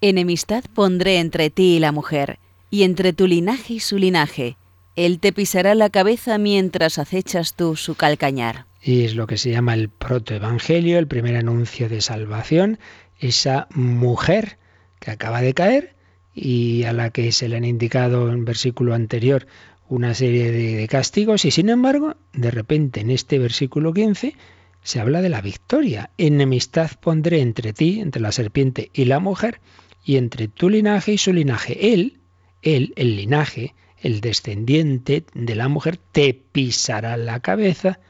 [0.00, 2.38] Enemistad pondré entre ti y la mujer,
[2.70, 4.56] y entre tu linaje y su linaje.
[4.96, 8.66] Él te pisará la cabeza mientras acechas tú su calcañar.
[8.82, 12.78] Y es lo que se llama el protoevangelio, el primer anuncio de salvación,
[13.18, 14.58] esa mujer
[15.00, 15.94] que acaba de caer
[16.34, 19.46] y a la que se le han indicado en versículo anterior
[19.88, 24.34] una serie de, de, castigos y sin embargo, de repente en este versículo 15
[24.82, 26.10] se habla de la victoria.
[26.18, 29.60] Enemistad pondré entre ti, entre la serpiente y la mujer,
[30.04, 31.92] y entre tu linaje y su linaje.
[31.92, 32.18] Él,
[32.62, 38.00] él, el linaje, el descendiente de la mujer, te pisará la cabeza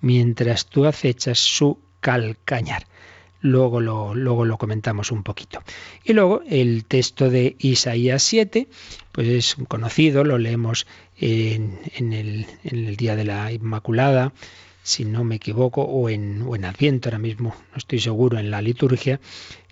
[0.00, 2.86] mientras tú acechas su calcañar.
[3.40, 5.62] Luego lo, luego lo comentamos un poquito.
[6.04, 8.68] Y luego el texto de Isaías 7,
[9.10, 11.78] pues es conocido, lo leemos en,
[12.12, 14.32] el, en el Día de la Inmaculada,
[14.82, 18.50] si no me equivoco, o en, o en Adviento, ahora mismo no estoy seguro, en
[18.50, 19.20] la liturgia,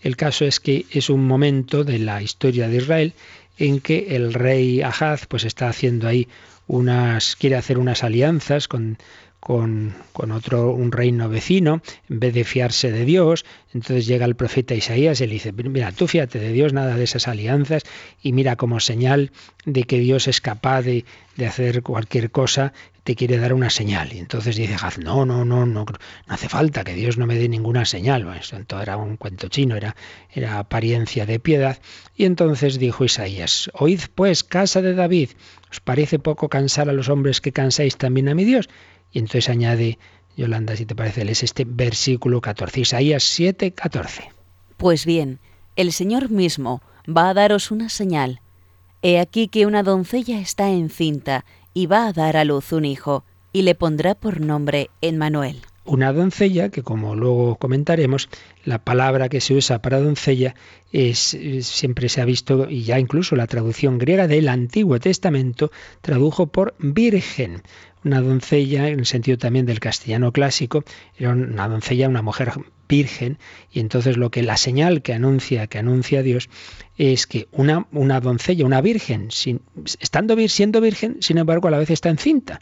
[0.03, 3.14] el caso es que es un momento de la historia de Israel
[3.59, 6.29] en que el rey Ahaz pues está haciendo ahí
[6.66, 8.96] unas quiere hacer unas alianzas con
[9.40, 14.74] con, otro, un reino vecino, en vez de fiarse de Dios, entonces llega el profeta
[14.74, 17.83] Isaías y le dice, mira, tú fíate de Dios, nada de esas alianzas,
[18.22, 19.33] y mira como señal
[19.64, 24.12] de que Dios es capaz de, de hacer cualquier cosa, te quiere dar una señal.
[24.12, 25.98] Y entonces dice no, no, no, no, no
[26.29, 28.24] hace falta que Dios no me dé ninguna señal.
[28.24, 29.96] Bueno, eso era un cuento chino, era,
[30.33, 31.79] era apariencia de piedad.
[32.14, 35.31] Y entonces dijo Isaías, oíd pues, casa de David,
[35.70, 38.68] ¿os parece poco cansar a los hombres que cansáis también a mi Dios?
[39.12, 39.99] Y entonces añade,
[40.37, 44.31] Yolanda, si te parece, es este versículo 14, Isaías 7, 14.
[44.77, 45.40] Pues bien,
[45.77, 48.40] el Señor mismo va a daros una señal.
[49.03, 51.44] He aquí que una doncella está encinta
[51.75, 55.62] y va a dar a luz un hijo, y le pondrá por nombre Emmanuel.
[55.90, 58.29] Una doncella, que como luego comentaremos,
[58.64, 60.55] la palabra que se usa para doncella
[60.92, 66.46] es, siempre se ha visto, y ya incluso la traducción griega del Antiguo Testamento tradujo
[66.46, 67.62] por virgen
[68.05, 70.85] una doncella, en el sentido también del castellano clásico,
[71.18, 72.53] era una doncella, una mujer
[72.88, 73.38] virgen,
[73.72, 76.48] y entonces lo que la señal que anuncia, que anuncia Dios,
[76.98, 79.61] es que una, una doncella, una virgen, sin,
[79.98, 82.61] estando siendo virgen, sin embargo, a la vez está encinta.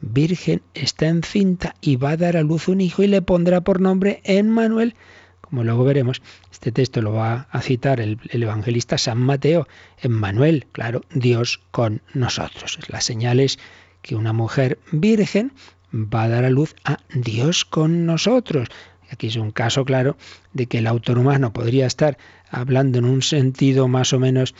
[0.00, 3.80] Virgen está encinta y va a dar a luz un hijo y le pondrá por
[3.80, 4.94] nombre Emmanuel.
[5.40, 9.66] Como luego veremos, este texto lo va a citar el, el evangelista San Mateo.
[10.00, 12.78] Emmanuel, claro, Dios con nosotros.
[12.88, 13.58] Las señales
[14.02, 15.52] que una mujer virgen
[15.92, 18.68] va a dar a luz a Dios con nosotros.
[19.10, 20.16] Aquí es un caso claro
[20.52, 22.18] de que el autor humano podría estar
[22.50, 24.54] hablando en un sentido más o menos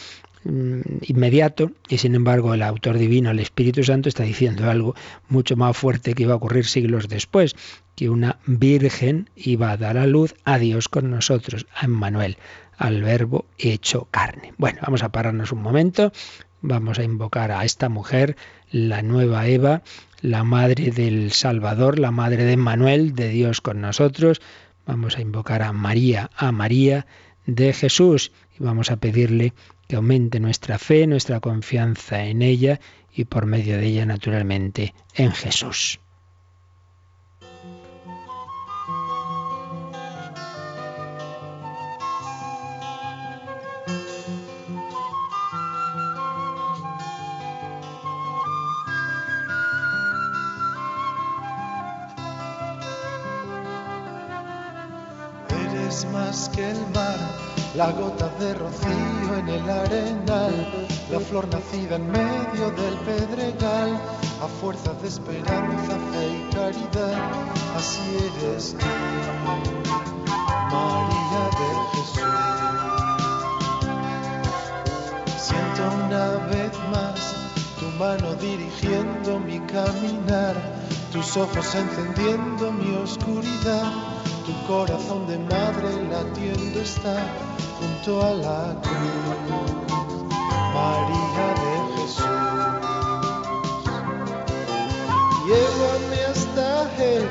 [0.45, 4.95] inmediato y sin embargo el autor divino, el Espíritu Santo, está diciendo algo
[5.29, 7.57] mucho más fuerte que iba a ocurrir siglos después,
[7.97, 12.37] que una virgen iba a dar a luz a Dios con nosotros, a Emmanuel,
[12.77, 14.55] al verbo hecho carne.
[14.57, 16.13] Bueno, vamos a pararnos un momento,
[16.61, 18.37] vamos a invocar a esta mujer,
[18.71, 19.83] la nueva Eva,
[20.21, 24.41] la madre del Salvador, la madre de Manuel, de Dios con nosotros.
[24.87, 27.07] Vamos a invocar a María, a María
[27.49, 29.55] de Jesús y vamos a pedirle
[29.89, 32.79] que aumente nuestra fe, nuestra confianza en ella
[33.13, 35.99] y por medio de ella naturalmente en Jesús.
[55.89, 57.19] eres más que el mar,
[57.75, 63.99] la gota de rocío en el arenal, la flor nacida en medio del pedregal,
[64.43, 67.17] a fuerza de esperanza, fe y caridad,
[67.75, 68.03] así
[68.43, 68.87] eres tú,
[70.73, 72.37] María de Jesús.
[75.39, 77.19] Siento una vez más
[77.81, 80.55] tu mano dirigiendo mi caminar,
[81.13, 84.18] tus ojos encendiendo mi oscuridad
[84.49, 87.17] tu corazón de madre latiendo está
[87.79, 89.37] junto a la cruz,
[90.75, 92.39] María de Jesús.
[95.47, 97.25] Llévame hasta Él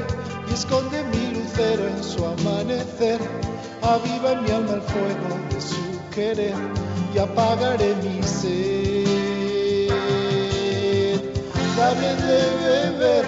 [0.47, 3.20] y esconde mi lucero en su amanecer,
[3.82, 6.53] aviva mi alma el fuego de su querer
[7.15, 9.07] y apagaré mi sed.
[11.78, 13.26] Dame de beber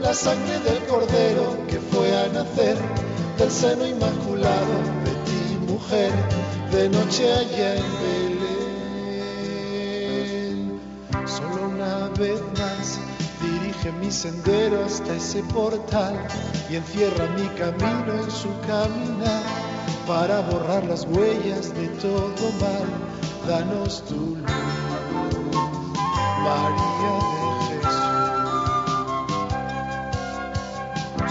[0.00, 2.76] la sangre del cordero que fue a nacer
[3.38, 6.12] del seno inmaculado de ti, mujer
[6.72, 9.50] de noche allá en Belén.
[11.26, 12.98] Solo una vez más
[13.42, 16.16] dirige mi sendero hasta ese portal
[16.70, 19.42] y encierra mi camino en su caminar
[20.06, 22.86] para borrar las huellas de todo mal.
[23.46, 24.46] Danos tu luz,
[26.42, 27.12] María
[27.68, 28.16] de Jesús.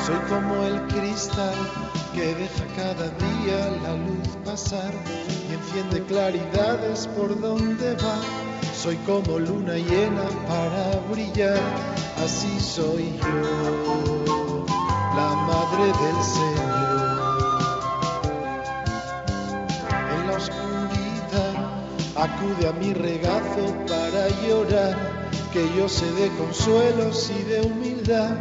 [0.05, 1.84] Soy como el cristal
[2.15, 4.93] que deja cada día la luz pasar
[5.49, 8.21] y enciende claridades por donde va.
[8.73, 11.59] Soy como luna llena para brillar,
[12.23, 14.65] así soy yo,
[15.13, 16.95] la madre del Señor.
[20.15, 21.53] En la oscuridad
[22.15, 24.95] acude a mi regazo para llorar,
[25.51, 28.37] que yo sé de consuelos y de humildad,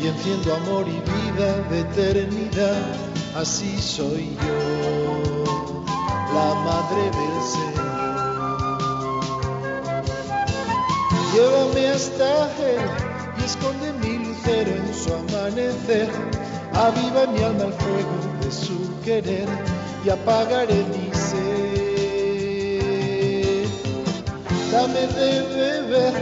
[0.00, 3.08] y enciendo amor y vida de eternidad
[3.38, 5.44] así soy yo,
[6.34, 7.78] la madre del Señor.
[11.32, 12.82] Llévame hasta Él
[13.38, 16.10] y esconde mi lucero en su amanecer.
[16.72, 19.48] Aviva mi alma el fuego de su querer
[20.04, 21.78] y apagaré mi sed.
[24.72, 26.14] Dame de beber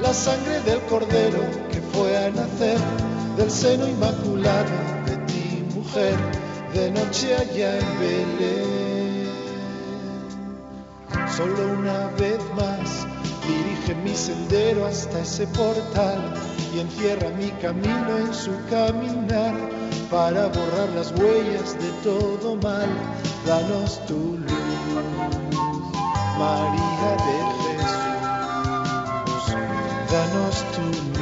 [0.00, 1.40] la sangre del cordero
[1.70, 2.78] que fue a nacer
[3.36, 4.70] del seno inmaculado
[5.06, 6.35] de ti, mujer
[6.76, 9.26] de noche allá en Belén.
[11.34, 13.06] Solo una vez más
[13.48, 16.34] dirige mi sendero hasta ese portal
[16.74, 19.54] y encierra mi camino en su caminar
[20.10, 22.90] para borrar las huellas de todo mal.
[23.46, 24.52] Danos tu luz,
[26.38, 27.96] María de Jesús.
[30.12, 31.15] Danos tu luz.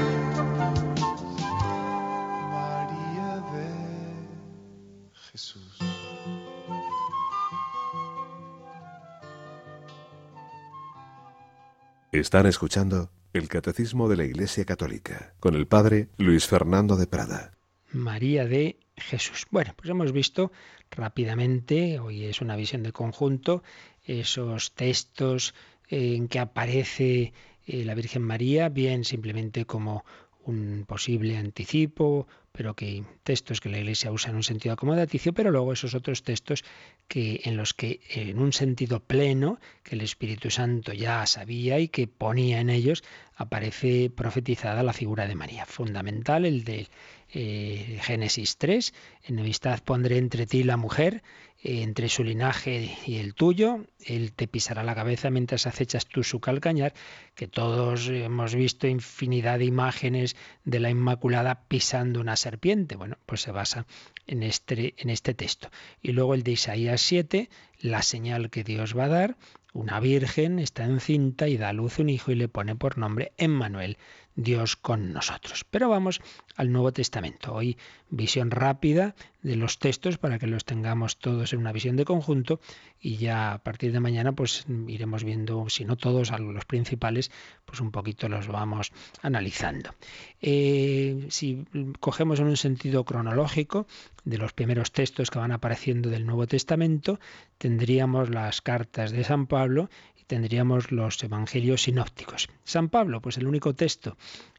[12.15, 17.59] Están escuchando el Catecismo de la Iglesia Católica con el Padre Luis Fernando de Prada.
[17.91, 19.49] María de Jesús.
[19.51, 20.53] Bueno, pues hemos visto
[20.93, 23.65] rápidamente, hoy es una visión de conjunto,
[24.05, 25.57] esos textos
[25.89, 27.33] en que aparece
[27.67, 30.05] eh, la Virgen María, bien simplemente como
[30.45, 35.50] un posible anticipo, pero que textos que la Iglesia usa en un sentido acomodaticio, pero
[35.50, 36.62] luego esos otros textos
[37.09, 41.88] que en los que en un sentido pleno que el Espíritu Santo ya sabía y
[41.88, 43.02] que ponía en ellos
[43.37, 45.66] aparece profetizada la figura de María.
[45.66, 46.89] Fundamental el de
[47.32, 51.22] eh, Génesis 3, enemistad pondré entre ti la mujer,
[51.66, 56.39] entre su linaje y el tuyo, él te pisará la cabeza mientras acechas tú su
[56.39, 56.93] calcañar,
[57.35, 62.97] que todos hemos visto infinidad de imágenes de la Inmaculada pisando una serpiente.
[62.97, 63.87] Bueno, pues se basa
[64.26, 65.70] en este, en este texto.
[66.03, 67.49] Y luego el de Isaías 7,
[67.85, 69.37] la señal que Dios va a dar,
[69.74, 73.35] una virgen está encinta y da a luz un hijo y le pone por nombre
[73.37, 73.99] Emmanuel,
[74.37, 75.64] Dios con nosotros.
[75.70, 76.20] Pero vamos
[76.57, 77.55] al Nuevo Testamento.
[77.55, 77.76] Hoy
[78.11, 82.61] visión rápida de los textos para que los tengamos todos en una visión de conjunto
[83.01, 87.30] y ya a partir de mañana pues iremos viendo, si no todos, los principales,
[87.64, 89.95] pues un poquito los vamos analizando.
[90.41, 91.64] Eh, si
[92.01, 93.87] cogemos en un sentido cronológico
[94.24, 97.20] de los primeros textos que van apareciendo del Nuevo Testamento,
[97.59, 99.91] tendríamos las cartas de San Pablo
[100.27, 102.49] tendríamos los evangelios sinópticos.
[102.64, 104.16] San Pablo, pues el único texto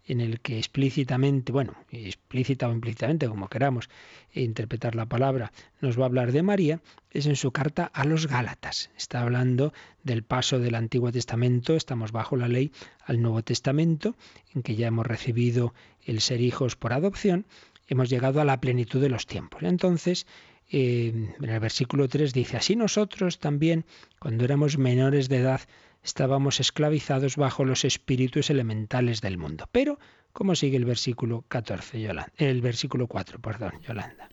[0.07, 3.89] en el que explícitamente, bueno, explícita o implícitamente, como queramos
[4.33, 5.51] interpretar la palabra,
[5.81, 8.91] nos va a hablar de María, es en su carta a los Gálatas.
[8.95, 12.71] Está hablando del paso del Antiguo Testamento, estamos bajo la ley,
[13.05, 14.15] al Nuevo Testamento,
[14.53, 15.73] en que ya hemos recibido
[16.05, 17.45] el ser hijos por adopción,
[17.87, 19.63] hemos llegado a la plenitud de los tiempos.
[19.63, 20.27] Entonces,
[20.69, 23.85] en el versículo 3 dice, así nosotros también,
[24.19, 25.61] cuando éramos menores de edad,
[26.03, 29.67] estábamos esclavizados bajo los espíritus elementales del mundo.
[29.71, 29.99] Pero,
[30.33, 32.31] ¿cómo sigue el versículo 14, Yolanda?
[32.37, 34.29] El versículo 4, perdón, Yolanda.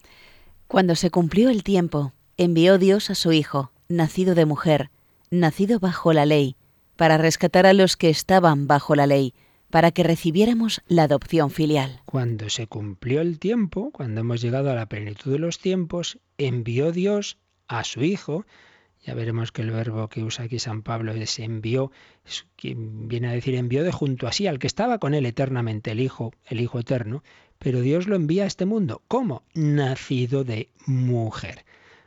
[0.69, 4.91] Cuando se cumplió el tiempo, envió Dios a su Hijo, nacido de mujer,
[5.31, 6.57] nacido bajo la ley,
[6.97, 9.35] para rescatar a los que estaban bajo la ley,
[9.73, 12.03] para que recibiéramos la adopción filial.
[12.05, 16.93] Cuando se cumplió el tiempo, cuando hemos llegado a la plenitud de los tiempos, envió
[16.93, 18.45] Dios a su Hijo,
[19.03, 21.91] ya veremos que el verbo que usa aquí San Pablo es envió,
[22.63, 26.01] viene a decir envió de junto a sí, al que estaba con él eternamente, el
[26.01, 27.25] Hijo, el Hijo eterno,
[27.59, 29.01] pero Dios lo envía a este mundo.
[29.09, 29.43] ¿Cómo?
[29.55, 31.65] Nacido de mujer.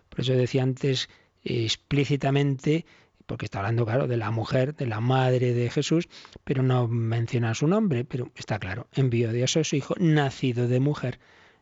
[0.09, 1.09] Por eso decía antes
[1.43, 2.86] explícitamente,
[3.26, 6.07] porque está hablando, claro, de la mujer, de la madre de Jesús,
[6.43, 10.80] pero no menciona su nombre, pero está claro, envió Dios a su Hijo, nacido de
[10.80, 11.19] mujer,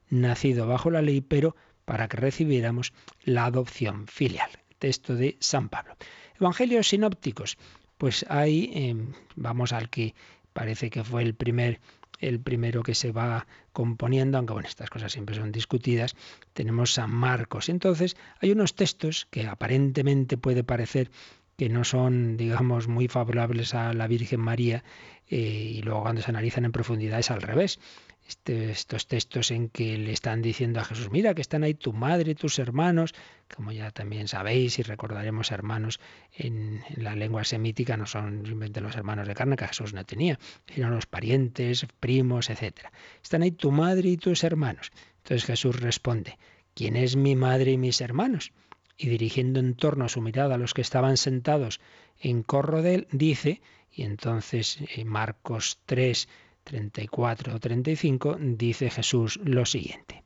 [0.09, 1.55] nacido bajo la ley, pero
[1.85, 2.93] para que recibiéramos
[3.23, 4.49] la adopción filial
[4.83, 5.95] texto de San Pablo.
[6.37, 7.57] Evangelios sinópticos.
[7.97, 10.13] Pues ahí em, vamos al que
[10.51, 11.79] parece que fue el primer
[12.19, 16.15] el primero que se va componiendo, aunque bueno, estas cosas siempre son discutidas,
[16.53, 17.69] tenemos San Marcos.
[17.69, 21.11] Entonces, hay unos textos que aparentemente puede parecer
[21.57, 24.83] que no son, digamos, muy favorables a la Virgen María,
[25.27, 27.79] eh, y luego cuando se analizan en profundidad es al revés.
[28.27, 31.91] Este, estos textos en que le están diciendo a Jesús, mira que están ahí tu
[31.91, 33.13] madre, tus hermanos,
[33.53, 35.99] como ya también sabéis y recordaremos hermanos
[36.37, 40.39] en, la lengua semítica, no son los hermanos de carne que Jesús no tenía,
[40.73, 42.87] sino los parientes, primos, etc.
[43.21, 44.91] Están ahí tu madre y tus hermanos.
[45.17, 46.37] Entonces Jesús responde,
[46.73, 48.53] ¿quién es mi madre y mis hermanos?
[48.97, 51.79] Y dirigiendo en torno su mirada a los que estaban sentados
[52.19, 56.27] en corro de él, dice, y entonces eh, Marcos 3,
[56.63, 60.23] 34 o 35 dice Jesús lo siguiente.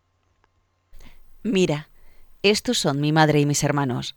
[1.44, 1.90] Mira,
[2.44, 4.16] estos son mi madre y mis hermanos,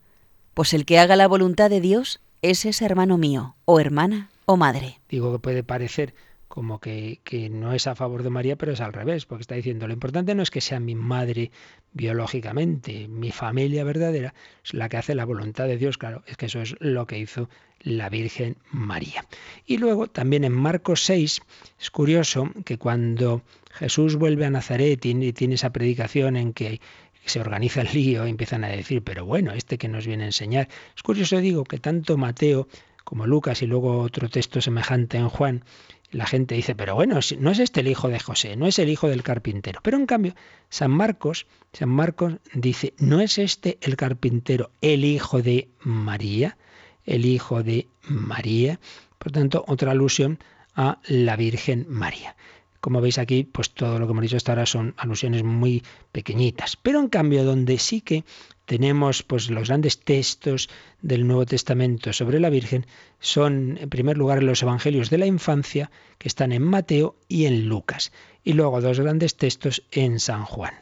[0.53, 4.57] pues el que haga la voluntad de Dios, ese es hermano mío, o hermana, o
[4.57, 4.99] madre.
[5.09, 6.13] Digo que puede parecer
[6.51, 9.55] como que, que, no es a favor de María, pero es al revés, porque está
[9.55, 11.49] diciendo, lo importante no es que sea mi madre
[11.93, 16.47] biológicamente, mi familia verdadera es la que hace la voluntad de Dios, claro, es que
[16.47, 17.49] eso es lo que hizo
[17.79, 19.25] la Virgen María.
[19.65, 21.41] Y luego también en Marcos 6
[21.79, 26.81] es curioso que cuando Jesús vuelve a Nazaret y tiene esa predicación en que
[27.23, 30.67] se organiza el lío, empiezan a decir, pero bueno, este que nos viene a enseñar.
[30.97, 32.67] Es curioso, digo, que tanto Mateo
[33.05, 35.63] como Lucas y luego otro texto semejante en Juan
[36.11, 38.89] la gente dice, pero bueno, no es este el hijo de José, no es el
[38.89, 39.79] hijo del carpintero.
[39.81, 40.35] Pero en cambio,
[40.69, 46.57] San Marcos, San Marcos dice, ¿no es este el carpintero el hijo de María?
[47.05, 48.79] El hijo de María.
[49.17, 50.39] Por tanto, otra alusión
[50.75, 52.35] a la Virgen María.
[52.81, 56.75] Como veis aquí, pues todo lo que hemos dicho hasta ahora son alusiones muy pequeñitas.
[56.75, 58.25] Pero en cambio, donde sí que
[58.65, 60.69] tenemos pues los grandes textos
[61.01, 62.85] del Nuevo Testamento sobre la Virgen
[63.19, 67.67] son en primer lugar los evangelios de la infancia que están en Mateo y en
[67.67, 68.11] Lucas
[68.43, 70.73] y luego dos grandes textos en San Juan.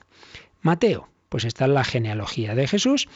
[0.62, 3.10] Mateo, pues está la genealogía de Jesús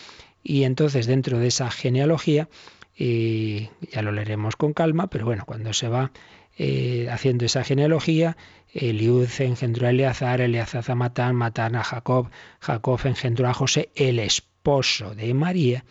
[0.43, 2.49] y entonces dentro de esa genealogía
[2.95, 6.11] y ya lo leeremos con calma, pero bueno, cuando se va
[6.57, 8.37] eh, haciendo esa genealogía,
[8.73, 12.29] Eliud engendró a Eleazar, Eleazar a Matán, Matán a Jacob,
[12.59, 15.85] Jacob engendró a José, el esposo de María,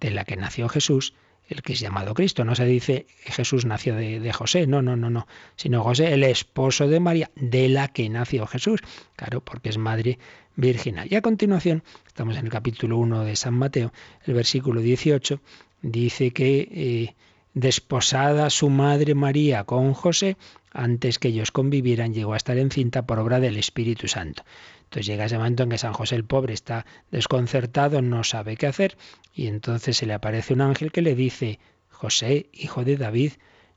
[0.00, 1.14] de la que nació Jesús,
[1.48, 2.44] el que es llamado Cristo.
[2.44, 6.88] No se dice Jesús nació de, José, no, no, no, no, sino José, el esposo
[6.88, 8.80] de María, de la que nació Jesús.
[9.16, 10.18] Claro, porque es madre
[10.56, 11.08] virginal.
[11.10, 13.92] Y a continuación, estamos en el capítulo 1 de San Mateo,
[14.24, 15.40] el versículo 18,
[15.82, 17.14] dice que eh,
[17.54, 20.36] desposada su madre María con José,
[20.72, 24.44] antes que ellos convivieran, llegó a estar encinta por obra del Espíritu Santo.
[24.84, 28.66] Entonces llega ese momento en que San José el pobre está desconcertado, no sabe qué
[28.66, 28.96] hacer,
[29.34, 31.58] y entonces se le aparece un ángel que le dice,
[31.90, 33.32] José, hijo de David,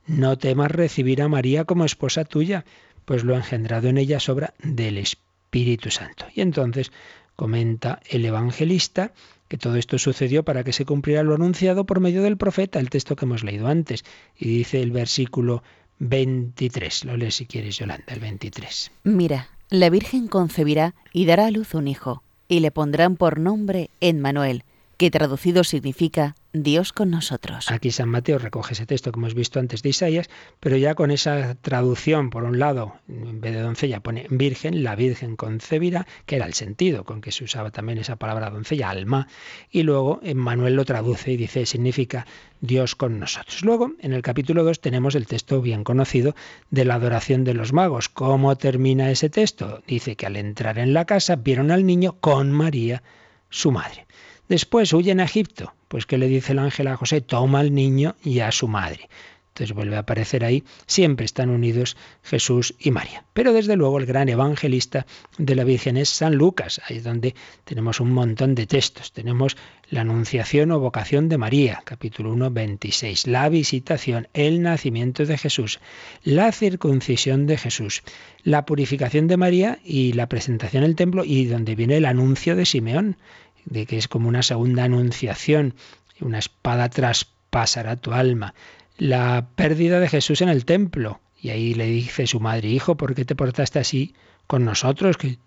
[0.06, 2.66] no temas recibir a María como esposa tuya,
[3.06, 6.26] pues lo engendrado en ella sobra del Espíritu Santo.
[6.34, 6.92] Y entonces
[7.36, 9.12] comenta el evangelista
[9.48, 12.90] que todo esto sucedió para que se cumpliera lo anunciado por medio del profeta, el
[12.90, 14.04] texto que hemos leído antes.
[14.38, 15.64] Y dice el versículo
[16.00, 17.06] 23.
[17.06, 18.92] Lo lees si quieres, Yolanda, el 23.
[19.04, 23.90] Mira, la Virgen concebirá y dará a luz un hijo, y le pondrán por nombre
[24.02, 24.64] Emmanuel,
[24.98, 27.72] que traducido significa Dios con nosotros.
[27.72, 30.30] Aquí San Mateo recoge ese texto que hemos visto antes de Isaías,
[30.60, 34.96] pero ya con esa traducción, por un lado, en vez de doncella pone virgen, la
[34.96, 39.28] virgen concebirá, que era el sentido con que se usaba también esa palabra doncella, alma,
[39.72, 42.28] y luego Manuel lo traduce y dice, significa
[42.62, 43.64] Dios con nosotros.
[43.64, 46.36] Luego, en el capítulo 2 tenemos el texto bien conocido
[46.70, 48.10] de la adoración de los magos.
[48.10, 49.82] ¿Cómo termina ese texto?
[49.88, 53.02] Dice que al entrar en la casa vieron al niño con María,
[53.50, 54.06] su madre.
[54.50, 55.74] Después huyen a Egipto.
[55.88, 57.22] Pues ¿qué le dice el ángel a José?
[57.22, 59.10] Toma al niño y a su madre.
[59.54, 63.24] Entonces vuelve a aparecer ahí, siempre están unidos Jesús y María.
[63.34, 65.06] Pero desde luego el gran evangelista
[65.38, 69.12] de la Virgen es San Lucas, ahí es donde tenemos un montón de textos.
[69.12, 69.56] Tenemos
[69.92, 75.80] la anunciación o vocación de María, capítulo 1, 26, la visitación, el nacimiento de Jesús,
[76.24, 78.02] la circuncisión de Jesús,
[78.42, 82.56] la purificación de María y la presentación en el templo y donde viene el anuncio
[82.56, 83.18] de Simeón
[83.66, 85.76] de que es como una segunda anunciación,
[86.22, 88.54] una espada traspasará tu alma,
[88.98, 91.20] la pérdida de Jesús en el templo.
[91.40, 94.16] Y ahí le dice su madre, hijo, ¿por qué te portaste así
[94.48, 95.18] con nosotros?
[95.18, 95.38] Que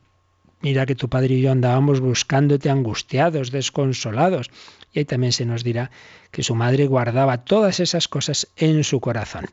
[0.61, 4.51] mira que tu padre y yo andábamos buscándote angustiados, desconsolados.
[4.93, 5.91] Y ahí también se nos dirá
[6.31, 9.47] que su madre guardaba todas esas cosas en su corazón.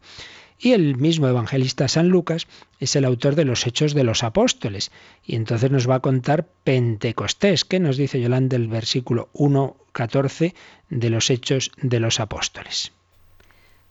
[0.59, 2.47] Y el mismo evangelista San Lucas
[2.79, 4.91] es el autor de los Hechos de los Apóstoles.
[5.25, 7.65] Y entonces nos va a contar Pentecostés.
[7.65, 10.53] ¿Qué nos dice Yolanda el versículo 1.14
[10.89, 12.91] de los Hechos de los Apóstoles?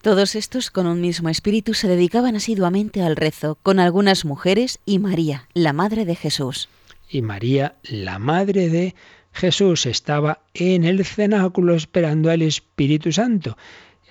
[0.02, 4.98] Todos estos con un mismo espíritu se dedicaban asiduamente al rezo, con algunas mujeres y
[4.98, 6.68] María, la madre de Jesús.
[7.08, 8.96] Y María, la madre de
[9.32, 13.56] Jesús, estaba en el cenáculo esperando al Espíritu Santo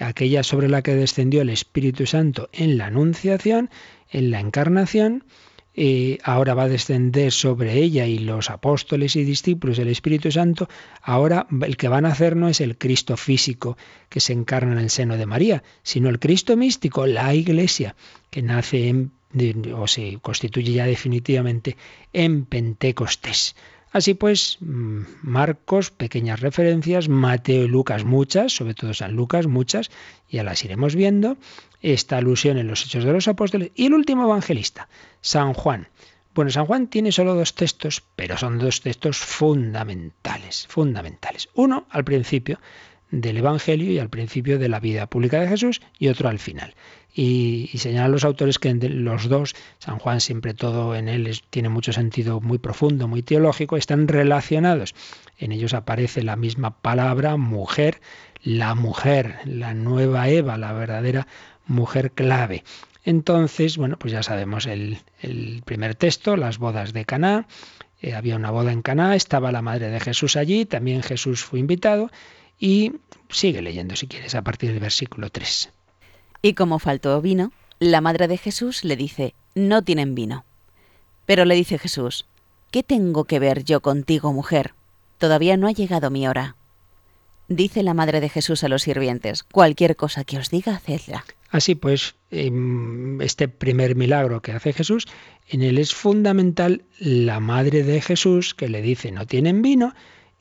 [0.01, 3.69] aquella sobre la que descendió el Espíritu Santo en la Anunciación,
[4.09, 5.23] en la Encarnación,
[5.73, 10.67] y ahora va a descender sobre ella y los apóstoles y discípulos del Espíritu Santo,
[11.01, 13.77] ahora el que van a hacer no es el Cristo físico
[14.09, 17.95] que se encarna en el seno de María, sino el Cristo místico, la Iglesia,
[18.29, 19.11] que nace en,
[19.73, 21.77] o se constituye ya definitivamente
[22.11, 23.55] en Pentecostés.
[23.91, 29.91] Así pues, mm, Marcos, pequeñas referencias, Mateo y Lucas muchas, sobre todo San Lucas muchas,
[30.29, 31.37] ya las iremos viendo,
[31.81, 34.87] esta alusión en los Hechos de los Apóstoles y el último evangelista,
[35.19, 35.89] San Juan.
[36.33, 41.49] Bueno, San Juan tiene solo dos textos, pero son dos textos fundamentales, fundamentales.
[41.55, 42.59] Uno al principio
[43.11, 46.73] del Evangelio y al principio de la vida pública de Jesús y otro al final
[47.13, 51.91] y, señalan los autores que los dos, San Juan siempre todo en él tiene mucho
[51.93, 54.95] sentido muy profundo, muy teológico, están relacionados.
[55.37, 58.01] En ellos aparece la misma palabra mujer,
[58.43, 61.27] la mujer, la nueva Eva, la verdadera
[61.67, 62.63] mujer clave.
[63.03, 64.99] Entonces, bueno, pues ya sabemos el,
[65.65, 67.47] primer texto, las bodas de Caná.
[68.01, 71.59] Eh, había una boda en Caná, estaba la madre de Jesús allí, también Jesús fue
[71.59, 72.09] invitado
[72.61, 72.93] y
[73.27, 75.71] sigue leyendo si quieres a partir del versículo 3.
[76.41, 80.45] Y como faltó vino, la madre de Jesús le dice, no tienen vino.
[81.25, 82.25] Pero le dice Jesús,
[82.69, 84.73] ¿qué tengo que ver yo contigo, mujer?
[85.17, 86.55] Todavía no ha llegado mi hora.
[87.47, 91.25] Dice la madre de Jesús a los sirvientes, cualquier cosa que os diga, hacedla.
[91.49, 95.07] Así pues, em, este primer milagro que hace Jesús,
[95.49, 99.93] en él es fundamental la madre de Jesús que le dice, no tienen vino,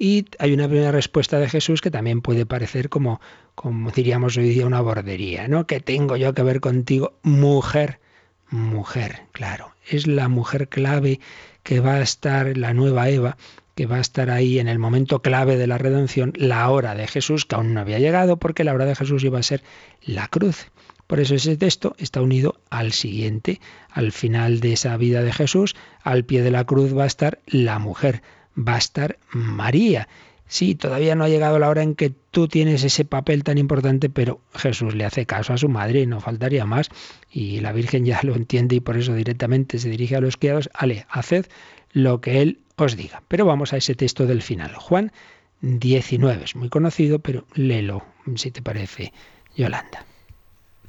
[0.02, 3.20] y hay una primera respuesta de Jesús que también puede parecer como,
[3.54, 5.66] como diríamos hoy día, una bordería, ¿no?
[5.66, 8.00] ¿Qué tengo yo que ver contigo, mujer?
[8.48, 9.74] Mujer, claro.
[9.86, 11.20] Es la mujer clave
[11.62, 13.36] que va a estar, la nueva Eva,
[13.74, 17.06] que va a estar ahí en el momento clave de la redención, la hora de
[17.06, 19.62] Jesús, que aún no había llegado, porque la hora de Jesús iba a ser
[20.00, 20.68] la cruz.
[21.06, 23.60] Por eso ese texto está unido al siguiente.
[23.90, 27.40] Al final de esa vida de Jesús, al pie de la cruz va a estar
[27.46, 28.22] la mujer
[28.66, 30.08] va a estar María.
[30.46, 34.10] Sí, todavía no ha llegado la hora en que tú tienes ese papel tan importante,
[34.10, 36.88] pero Jesús le hace caso a su madre, y no faltaría más.
[37.30, 40.68] Y la Virgen ya lo entiende y por eso directamente se dirige a los criados,
[40.74, 41.46] ale, haced
[41.92, 43.22] lo que Él os diga.
[43.28, 44.74] Pero vamos a ese texto del final.
[44.74, 45.12] Juan
[45.60, 48.02] 19, es muy conocido, pero léelo,
[48.34, 49.12] si te parece,
[49.56, 50.04] Yolanda.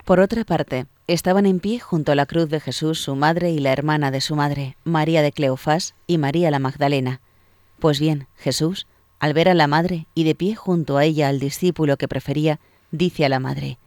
[0.06, 3.60] Por otra parte, estaban en pie junto a la cruz de Jesús su madre y
[3.60, 7.22] la hermana de su madre, María de Cleofás y María la Magdalena.
[7.82, 8.86] Pues bien, Jesús,
[9.18, 12.60] al ver a la madre y de pie junto a ella al discípulo que prefería,
[12.92, 13.80] dice a la madre,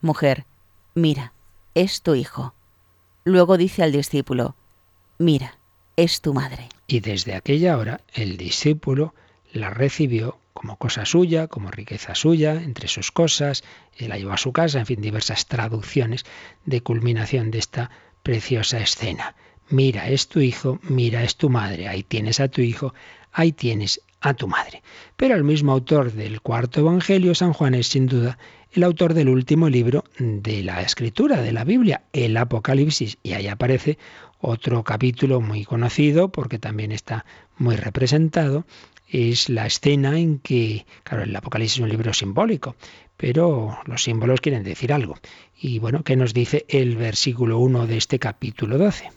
[0.00, 0.46] Mujer,
[0.94, 1.34] mira,
[1.74, 2.54] es tu hijo.
[3.22, 4.56] Luego dice al discípulo,
[5.18, 5.58] Mira,
[5.94, 6.70] es tu madre.
[6.86, 9.14] Y desde aquella hora el discípulo
[9.52, 13.62] la recibió como cosa suya, como riqueza suya, entre sus cosas,
[13.98, 16.24] y la llevó a su casa, en fin, diversas traducciones
[16.64, 17.90] de culminación de esta
[18.22, 19.34] preciosa escena.
[19.68, 22.92] Mira, es tu hijo, mira, es tu madre, ahí tienes a tu hijo,
[23.34, 24.82] ahí tienes a tu madre.
[25.16, 28.38] Pero el mismo autor del cuarto Evangelio, San Juan, es sin duda
[28.72, 33.18] el autor del último libro de la escritura, de la Biblia, el Apocalipsis.
[33.22, 33.98] Y ahí aparece
[34.40, 37.24] otro capítulo muy conocido, porque también está
[37.56, 38.66] muy representado,
[39.08, 42.76] es la escena en que, claro, el Apocalipsis es un libro simbólico,
[43.16, 45.16] pero los símbolos quieren decir algo.
[45.56, 49.10] Y bueno, ¿qué nos dice el versículo 1 de este capítulo 12?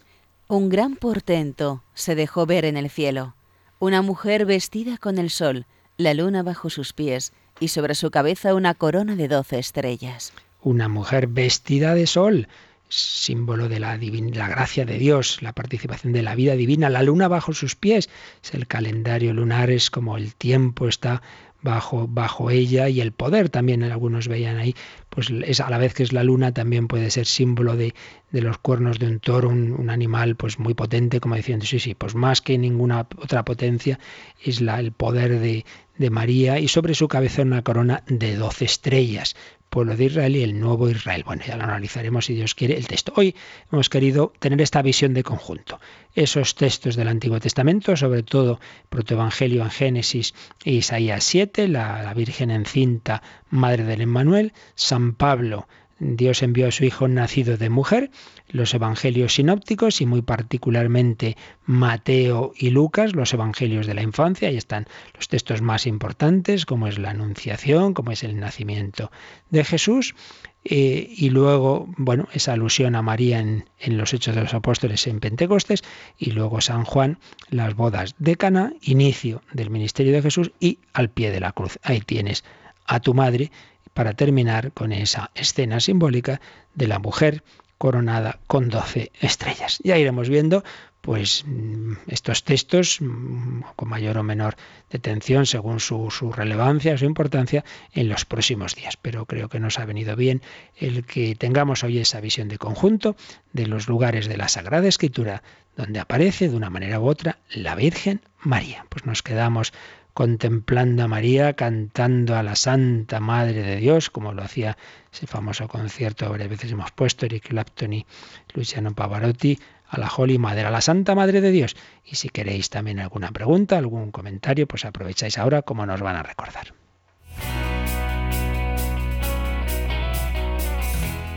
[0.49, 3.35] Un gran portento se dejó ver en el cielo,
[3.79, 5.65] una mujer vestida con el sol,
[5.97, 10.33] la luna bajo sus pies y sobre su cabeza una corona de doce estrellas.
[10.61, 12.47] Una mujer vestida de sol,
[12.89, 17.27] símbolo de la, la gracia de Dios, la participación de la vida divina, la luna
[17.27, 18.09] bajo sus pies.
[18.43, 21.21] Es el calendario lunar, es como el tiempo está
[21.61, 24.75] bajo, bajo ella y el poder también algunos veían ahí,
[25.09, 27.93] pues es a la vez que es la luna también puede ser símbolo de,
[28.31, 31.95] de los cuernos de un toro, un, animal pues muy potente, como diciendo, sí, sí,
[31.95, 33.99] pues más que ninguna otra potencia
[34.43, 35.65] es la, el poder de,
[35.97, 39.35] de María y sobre su cabeza una corona de doce estrellas
[39.69, 41.23] pueblo de Israel y el nuevo Israel.
[41.25, 43.13] Bueno, ya lo analizaremos si Dios quiere el texto.
[43.15, 43.35] Hoy
[43.71, 45.79] hemos querido tener esta visión de conjunto.
[46.15, 48.59] Esos textos del Antiguo Testamento, sobre todo
[48.89, 55.67] Protoevangelio en Génesis e Isaías 7, la, la Virgen encinta, Madre del Emmanuel, San Pablo,
[55.99, 58.11] Dios envió a su Hijo nacido de mujer,
[58.49, 64.57] los evangelios sinópticos y muy particularmente Mateo y Lucas, los evangelios de la infancia, ahí
[64.57, 64.85] están
[65.15, 69.11] los textos más importantes, como es la Anunciación, como es el nacimiento
[69.49, 70.15] de Jesús,
[70.63, 75.07] eh, y luego, bueno, esa alusión a María en, en, los Hechos de los Apóstoles
[75.07, 75.83] en Pentecostes,
[76.17, 77.19] y luego San Juan,
[77.49, 81.79] las bodas de Cana, inicio del ministerio de Jesús y al pie de la cruz.
[81.83, 82.43] Ahí tienes
[82.85, 83.51] a tu madre
[83.97, 86.39] para terminar con esa escena simbólica
[86.75, 87.41] de la mujer
[87.79, 89.79] coronada con doce estrellas.
[89.83, 90.63] Ya iremos viendo
[91.01, 94.55] pues mm, estos textos mm, con mayor o menor
[94.91, 98.97] detención según su, su, relevancia, su importancia en los próximos días.
[98.97, 100.43] Pero creo que nos ha venido bien
[100.75, 103.15] el que tengamos hoy esa visión de conjunto
[103.51, 105.41] de los lugares de la Sagrada Escritura
[105.75, 108.85] donde aparece de una manera u otra la Virgen María.
[108.89, 109.73] Pues nos quedamos
[110.17, 114.75] contemplando a María, cantando a la Santa Madre de Dios, como lo hacía
[115.13, 118.07] ese famoso concierto, varias veces hemos puesto, Eric Clapton y
[118.55, 121.75] Luciano Pavarotti, a la Holy Mother, a la Santa Madre de Dios.
[122.03, 126.23] Y si queréis también alguna pregunta, algún comentario, pues aprovecháis ahora como nos van a
[126.23, 126.73] recordar.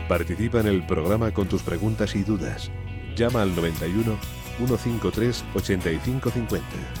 [0.09, 2.71] Participa en el programa con tus preguntas y dudas.
[3.15, 4.17] Llama al 91
[4.57, 7.00] 153 8550.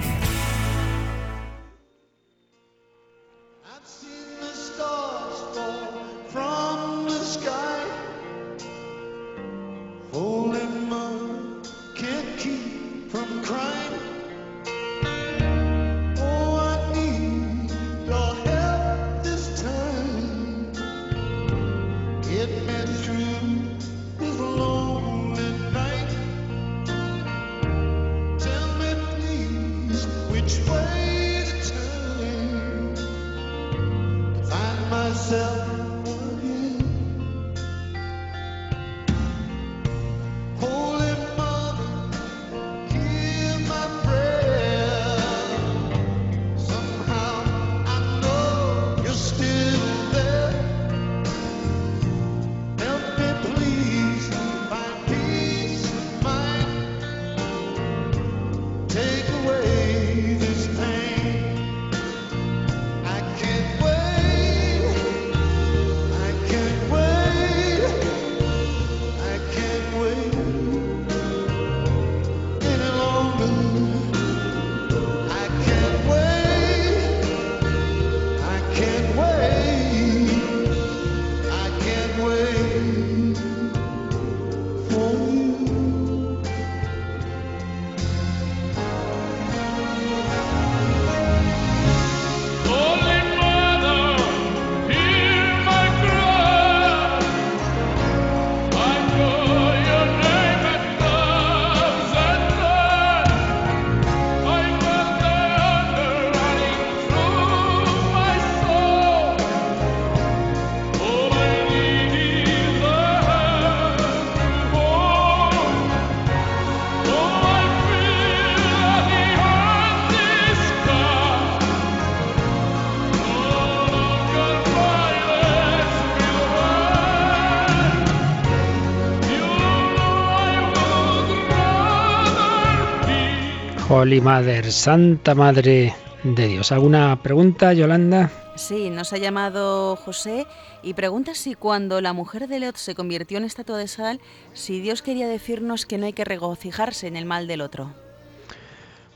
[134.01, 135.93] Holy Mother, Santa Madre
[136.23, 136.71] de Dios.
[136.71, 138.31] ¿Alguna pregunta, Yolanda?
[138.55, 140.47] Sí, nos ha llamado José
[140.81, 144.19] y pregunta si cuando la mujer de Lot se convirtió en estatua de sal,
[144.53, 147.93] si Dios quería decirnos que no hay que regocijarse en el mal del otro.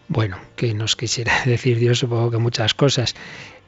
[0.07, 3.15] Bueno, que nos quisiera decir Dios, supongo que muchas cosas.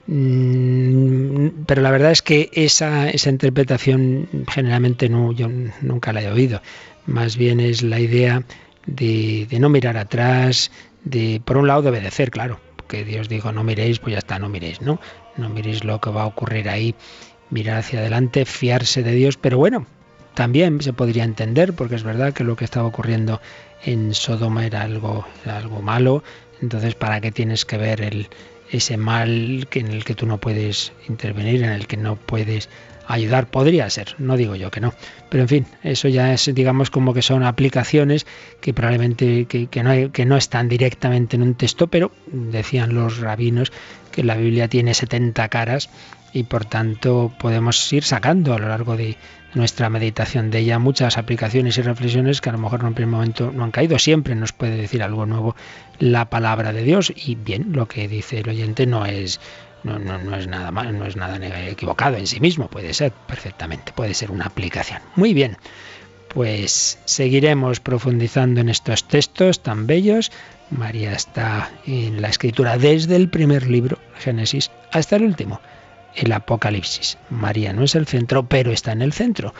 [0.05, 5.49] Mm, pero la verdad es que esa, esa interpretación generalmente no, yo
[5.81, 6.61] nunca la he oído.
[7.07, 8.43] Más bien es la idea
[8.85, 10.71] de, de no mirar atrás,
[11.43, 14.49] por un lado, de obedecer, claro, que Dios dijo no miréis, pues ya está, no
[14.49, 14.99] miréis, ¿no?
[15.35, 16.95] No miréis lo que va a ocurrir ahí,
[17.49, 19.85] mirar hacia adelante, fiarse de Dios, pero bueno,
[20.33, 23.41] también se podría entender, porque es verdad que lo que estaba ocurriendo
[23.83, 26.23] en Sodoma era algo, algo malo,
[26.61, 28.27] entonces ¿para qué tienes que ver el,
[28.71, 32.69] ese mal que en el que tú no puedes intervenir, en el que no puedes
[33.07, 34.93] ayudar podría ser, no digo yo que no.
[35.29, 38.25] Pero en fin, eso ya es, digamos, como que son aplicaciones
[38.61, 43.71] que probablemente que, no, que no están directamente en un texto, pero decían los rabinos
[44.11, 45.89] que la Biblia tiene 70 caras
[46.33, 49.17] y por tanto podemos ir sacando a lo largo de
[49.53, 53.11] nuestra meditación de ella muchas aplicaciones y reflexiones que a lo mejor en un primer
[53.11, 53.97] momento no han caído.
[53.97, 55.55] Siempre nos puede decir algo nuevo
[55.99, 59.39] la palabra de Dios y bien, lo que dice el oyente no es
[59.99, 63.91] no, no, es nada mal, no es nada equivocado en sí mismo, puede ser perfectamente,
[63.93, 65.01] puede ser una aplicación.
[65.15, 65.57] Muy bien,
[66.29, 70.31] pues seguiremos profundizando en estos textos tan bellos.
[70.69, 75.61] María está en la escritura desde el primer libro, Génesis, hasta el último,
[76.15, 77.17] el Apocalipsis.
[77.29, 79.53] María no es el centro, pero está en el centro.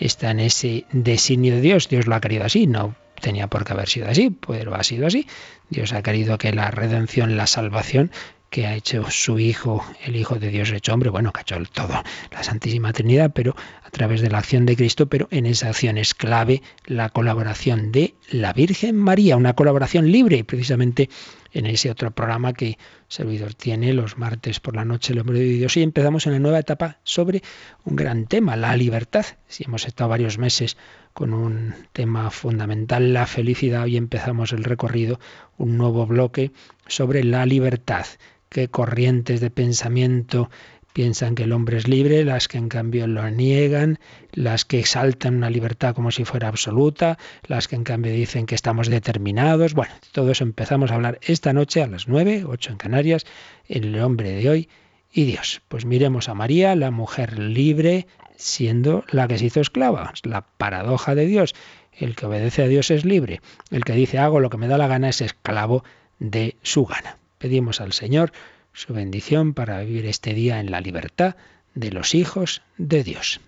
[0.00, 1.88] Está en ese designio de Dios.
[1.88, 5.06] Dios lo ha querido así, no tenía por qué haber sido así, pero ha sido
[5.06, 5.26] así.
[5.70, 8.10] Dios ha querido que la redención, la salvación,
[8.54, 11.56] que ha hecho su Hijo, el Hijo de Dios hecho hombre, bueno, que ha hecho
[11.72, 15.70] todo, la Santísima Trinidad, pero a través de la acción de Cristo, pero en esa
[15.70, 21.10] acción es clave la colaboración de la Virgen María, una colaboración libre, y precisamente
[21.52, 22.78] en ese otro programa que
[23.08, 26.60] servidor tiene los martes por la noche, el hombre de Dios, y empezamos una nueva
[26.60, 27.42] etapa sobre
[27.82, 29.26] un gran tema, la libertad.
[29.48, 30.76] Si hemos estado varios meses
[31.12, 35.18] con un tema fundamental, la felicidad, hoy empezamos el recorrido,
[35.56, 36.52] un nuevo bloque
[36.86, 38.06] sobre la libertad
[38.54, 40.48] qué corrientes de pensamiento
[40.92, 43.98] piensan que el hombre es libre, las que en cambio lo niegan,
[44.32, 48.54] las que exaltan una libertad como si fuera absoluta, las que en cambio dicen que
[48.54, 49.74] estamos determinados.
[49.74, 53.26] Bueno, todo eso empezamos a hablar esta noche a las 9, 8 en Canarias,
[53.66, 54.68] el hombre de hoy
[55.12, 55.60] y Dios.
[55.66, 61.16] Pues miremos a María, la mujer libre, siendo la que se hizo esclava, la paradoja
[61.16, 61.56] de Dios.
[61.90, 63.40] El que obedece a Dios es libre,
[63.72, 65.82] el que dice hago lo que me da la gana es esclavo
[66.20, 67.18] de su gana.
[67.44, 68.32] Pedimos al Señor
[68.72, 71.36] su bendición para vivir este día en la libertad
[71.74, 73.42] de los hijos de Dios.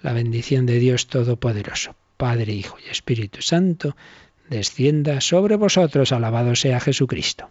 [0.00, 3.96] La bendición de Dios Todopoderoso, Padre, Hijo y Espíritu Santo,
[4.48, 6.12] descienda sobre vosotros.
[6.12, 7.50] Alabado sea Jesucristo.